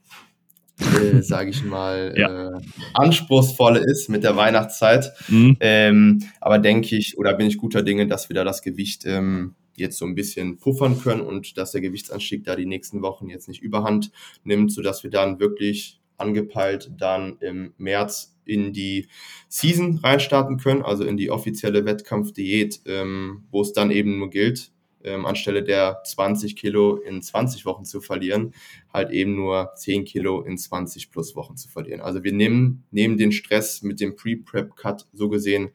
[0.86, 2.50] äh, sage ich mal, Ja.
[2.56, 2.60] äh,
[2.94, 5.12] anspruchsvolle ist mit der Weihnachtszeit.
[5.28, 5.56] Mhm.
[5.60, 9.54] Ähm, aber denke ich oder bin ich guter Dinge, dass wir da das Gewicht, ähm,
[9.76, 13.48] jetzt so 'n bisschen puffern können und dass der Gewichtsanstieg da die nächsten Wochen jetzt
[13.48, 14.10] nicht Überhand
[14.44, 19.08] nimmt, sodass wir dann wirklich angepeilt dann im März in die
[19.48, 24.72] Season reinstarten können, also in die offizielle Wettkampfdiät, ähm, wo es dann eben nur gilt,
[25.04, 28.54] ähm, anstelle der 20 Kilo in 20 Wochen zu verlieren,
[28.92, 32.00] halt eben nur 10 Kilo in 20 plus Wochen zu verlieren.
[32.00, 35.70] Also, wir nehmen nehmen den Stress mit dem Pre-Prep-Cut so gesehen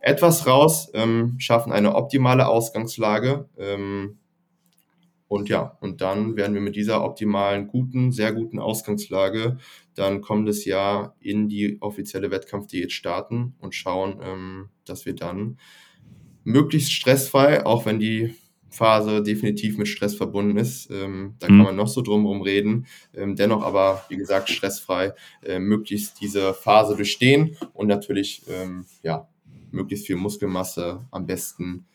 [0.00, 4.18] etwas raus, ähm, schaffen eine optimale Ausgangslage, ähm,
[5.34, 9.58] und ja, und dann werden wir mit dieser optimalen, guten, sehr guten Ausgangslage
[9.94, 15.58] dann kommendes Jahr in die offizielle Wettkampfdiät starten und schauen, ähm, dass wir dann
[16.44, 18.34] möglichst stressfrei, auch wenn die
[18.74, 20.90] Phase definitiv mit Stress verbunden ist.
[20.90, 21.48] Ähm, da mhm.
[21.48, 22.86] kann man noch so drumherum reden.
[23.14, 25.12] Ähm, dennoch aber, wie gesagt, stressfrei
[25.42, 29.28] äh, möglichst diese Phase bestehen und natürlich ähm, ja,
[29.70, 31.86] möglichst viel Muskelmasse am besten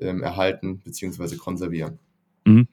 [0.00, 1.36] ähm, erhalten bzw.
[1.36, 1.98] konservieren.
[2.44, 2.68] Mhm.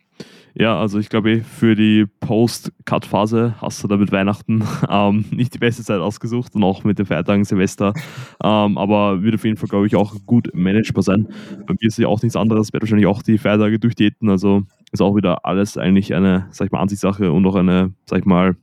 [0.58, 5.58] Ja, also ich glaube, für die Post-Cut-Phase hast du da mit Weihnachten ähm, nicht die
[5.58, 7.94] beste Zeit ausgesucht und auch mit den Feiertagen Silvester.
[8.42, 11.28] Ähm, aber wird auf jeden Fall, glaube ich, auch gut managebar sein.
[11.68, 14.30] Bei mir ist ja auch nichts anderes, werde wahrscheinlich auch die Feiertage durchdiäten.
[14.30, 18.20] Also ist auch wieder alles eigentlich eine, sag ich mal, Ansichtssache und auch eine, sag
[18.20, 18.56] ich mal,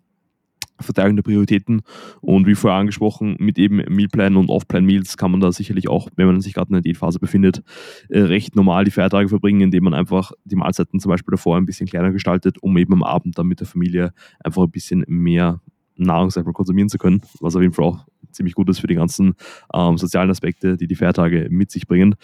[0.83, 1.83] Verteilung der Prioritäten.
[2.21, 6.27] Und wie vorher angesprochen, mit eben Mealplan und Off-Plan-Meals kann man da sicherlich auch, wenn
[6.27, 7.63] man sich gerade in der Diätphase befindet,
[8.09, 11.67] äh, recht normal die Feiertage verbringen, indem man einfach die Mahlzeiten zum Beispiel davor ein
[11.67, 14.13] bisschen kleiner gestaltet, um eben am Abend dann mit der Familie
[14.43, 15.61] einfach ein bisschen mehr
[15.97, 19.35] Nahrung konsumieren zu können, was auf jeden Fall auch ziemlich gut ist für die ganzen
[19.75, 22.15] ähm, sozialen Aspekte, die die Feiertage mit sich bringen.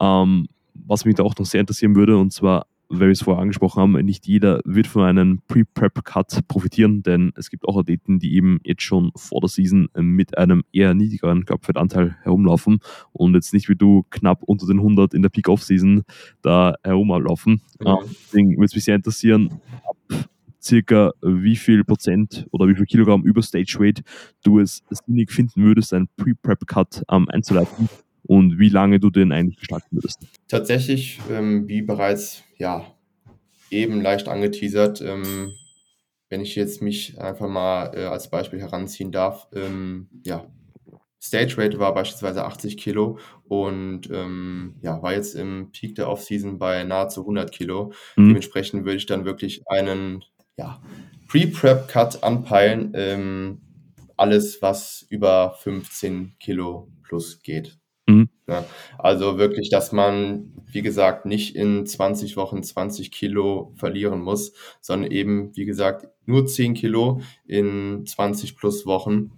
[0.00, 3.40] Ähm, was mich da auch noch sehr interessieren würde, und zwar weil wir es vorher
[3.40, 8.34] angesprochen haben, nicht jeder wird von einem Pre-Prep-Cut profitieren, denn es gibt auch Athleten, die
[8.34, 12.80] eben jetzt schon vor der Season mit einem eher niedrigeren Körperfettanteil herumlaufen
[13.12, 16.02] und jetzt nicht wie du knapp unter den 100 in der Peak-Off-Season
[16.42, 17.62] da herumlaufen.
[17.80, 17.96] Mhm.
[18.26, 19.96] Deswegen würde es mich sehr interessieren, ab
[20.60, 24.02] circa wie viel Prozent oder wie viel Kilogramm über Stage Weight
[24.42, 27.88] du es sinnig finden würdest, einen Pre-Prep-Cut ähm, einzuleiten
[28.24, 30.26] und wie lange du den eigentlich gestalten würdest.
[30.48, 32.84] Tatsächlich, ähm, wie bereits ja,
[33.70, 35.52] eben leicht angeteasert, ähm,
[36.28, 40.46] wenn ich jetzt mich einfach mal äh, als Beispiel heranziehen darf, ähm, ja,
[41.22, 46.58] Stage Rate war beispielsweise 80 Kilo und ähm, ja, war jetzt im Peak der Offseason
[46.58, 47.92] bei nahezu 100 Kilo.
[48.16, 48.28] Mhm.
[48.28, 50.24] Dementsprechend würde ich dann wirklich einen
[50.56, 50.80] ja,
[51.28, 53.60] Pre-Prep-Cut anpeilen, ähm,
[54.16, 57.78] alles was über 15 Kilo plus geht.
[58.06, 58.30] Mhm.
[58.50, 58.64] Ja,
[58.98, 65.12] also wirklich, dass man, wie gesagt, nicht in 20 Wochen 20 Kilo verlieren muss, sondern
[65.12, 69.30] eben, wie gesagt, nur 10 Kilo in 20 plus Wochen,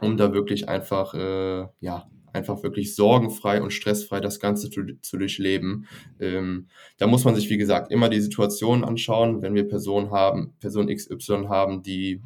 [0.00, 5.18] um da wirklich einfach, äh, ja, einfach wirklich sorgenfrei und stressfrei das Ganze zu, zu
[5.18, 5.86] durchleben.
[6.18, 6.66] Ähm,
[6.98, 10.88] da muss man sich, wie gesagt, immer die Situation anschauen, wenn wir Personen haben, Person
[10.88, 12.22] XY haben, die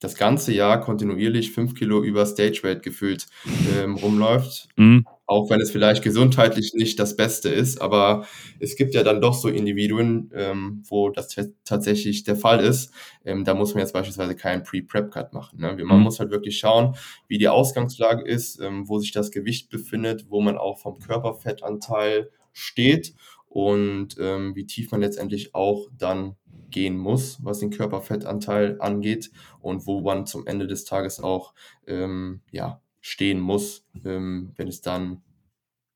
[0.00, 3.26] das ganze Jahr kontinuierlich 5 Kilo über Stage Weight gefühlt
[3.74, 4.68] ähm, rumläuft.
[4.76, 8.26] Mhm auch wenn es vielleicht gesundheitlich nicht das Beste ist, aber
[8.60, 12.92] es gibt ja dann doch so Individuen, ähm, wo das tatsächlich der Fall ist.
[13.24, 15.60] Ähm, da muss man jetzt beispielsweise keinen Pre-Prep-Cut machen.
[15.60, 15.76] Ne?
[15.84, 16.04] Man mhm.
[16.04, 16.96] muss halt wirklich schauen,
[17.28, 22.30] wie die Ausgangslage ist, ähm, wo sich das Gewicht befindet, wo man auch vom Körperfettanteil
[22.52, 23.14] steht
[23.48, 26.36] und ähm, wie tief man letztendlich auch dann
[26.70, 31.54] gehen muss, was den Körperfettanteil angeht und wo man zum Ende des Tages auch
[31.86, 35.22] ähm, ja, stehen muss, ähm, wenn es dann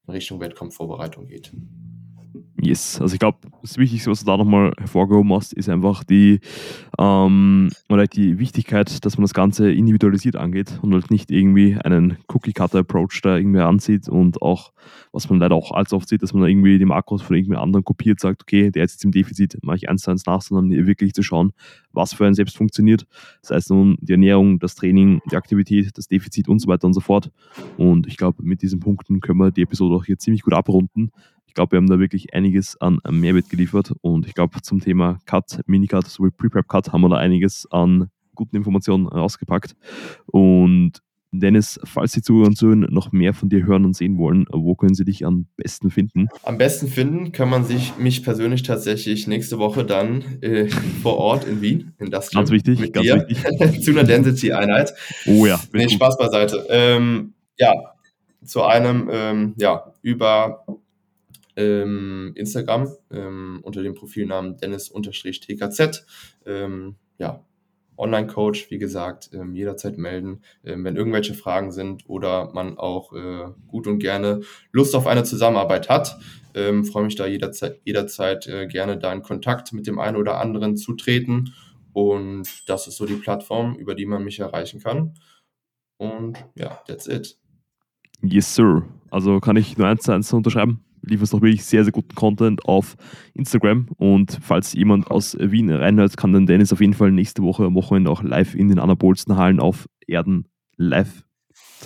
[0.07, 1.53] in Richtung Wettkampfvorbereitung geht.
[2.67, 6.41] Yes, also ich glaube, das Wichtigste, was du da nochmal hervorgehoben hast, ist einfach die,
[6.99, 12.19] ähm, oder die Wichtigkeit, dass man das Ganze individualisiert angeht und halt nicht irgendwie einen
[12.27, 14.73] Cookie-Cutter-Approach da irgendwie ansieht und auch,
[15.13, 17.63] was man leider auch allzu oft sieht, dass man da irgendwie die Makros von irgendjemand
[17.63, 20.43] anderen kopiert, sagt, okay, der ist jetzt im Defizit, mache ich eins zu eins nach,
[20.43, 21.53] sondern wirklich zu schauen,
[21.93, 23.07] was für einen selbst funktioniert.
[23.43, 26.95] Das heißt nun die Ernährung, das Training, die Aktivität, das Defizit und so weiter und
[26.95, 27.31] so fort.
[27.77, 31.13] Und ich glaube, mit diesen Punkten können wir die Episode auch hier ziemlich gut abrunden
[31.57, 35.61] glaube, wir haben da wirklich einiges an Mehrwert geliefert und ich glaube, zum Thema Cut,
[35.67, 39.75] Minicut sowie Pre-Prep-Cut haben wir da einiges an guten Informationen rausgepackt.
[40.27, 41.03] Und
[41.33, 44.75] Dennis, falls die Zuhörer und Zuhörer noch mehr von dir hören und sehen wollen, wo
[44.75, 46.29] können sie dich am besten finden?
[46.45, 50.69] Am besten finden kann man sich mich persönlich tatsächlich nächste Woche dann äh,
[51.03, 53.83] vor Ort in Wien, in das Ganz wichtig, mit ganz dir, wichtig.
[53.83, 54.95] zu einer Density-Einheit.
[55.27, 55.59] Oh ja.
[55.73, 56.67] Nee, Spaß beiseite.
[56.69, 57.73] Ähm, ja,
[58.45, 60.65] zu einem, ähm, ja, über
[61.57, 66.07] ähm, Instagram ähm, unter dem Profilnamen Dennis-TKZ.
[66.45, 67.45] Ähm, ja,
[67.99, 73.47] Online-Coach, wie gesagt, ähm, jederzeit melden, ähm, wenn irgendwelche Fragen sind oder man auch äh,
[73.69, 74.43] gut und gerne
[74.73, 76.19] Lust auf eine Zusammenarbeit hat.
[76.55, 80.41] Ähm, freue mich da jederzeit, jederzeit äh, gerne da in Kontakt mit dem einen oder
[80.41, 81.55] anderen zu treten.
[81.93, 85.15] Und das ist so die Plattform, über die man mich erreichen kann.
[85.97, 87.39] Und ja, that's it.
[88.23, 88.83] Yes, sir.
[89.11, 92.65] Also kann ich nur eins zu eins unterschreiben lieferst noch wirklich sehr, sehr guten Content
[92.67, 92.97] auf
[93.35, 93.89] Instagram.
[93.97, 97.75] Und falls jemand aus Wien reinhört, kann dann Dennis auf jeden Fall nächste Woche am
[97.75, 100.47] Wochenende auch live in den Anabolzen Hallen auf Erden
[100.77, 101.26] live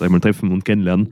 [0.01, 1.09] sag ich mal, treffen und kennenlernen.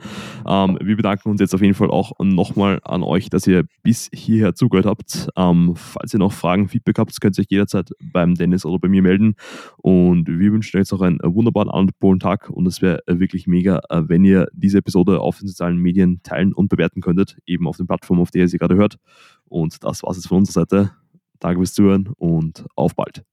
[0.47, 4.09] Ähm, wir bedanken uns jetzt auf jeden Fall auch nochmal an euch, dass ihr bis
[4.11, 5.29] hierher zugehört habt.
[5.37, 8.87] Ähm, falls ihr noch Fragen, Feedback habt, könnt ihr euch jederzeit beim Dennis oder bei
[8.87, 9.35] mir melden.
[9.77, 13.79] Und wir wünschen euch jetzt noch einen wunderbaren anderen Tag und es wäre wirklich mega,
[13.89, 17.77] äh, wenn ihr diese Episode auf den sozialen Medien teilen und bewerten könntet, eben auf
[17.77, 18.97] den Plattformen, auf der ihr sie gerade hört.
[19.45, 20.91] Und das war es jetzt von unserer Seite.
[21.39, 23.23] Danke fürs Zuhören und auf bald.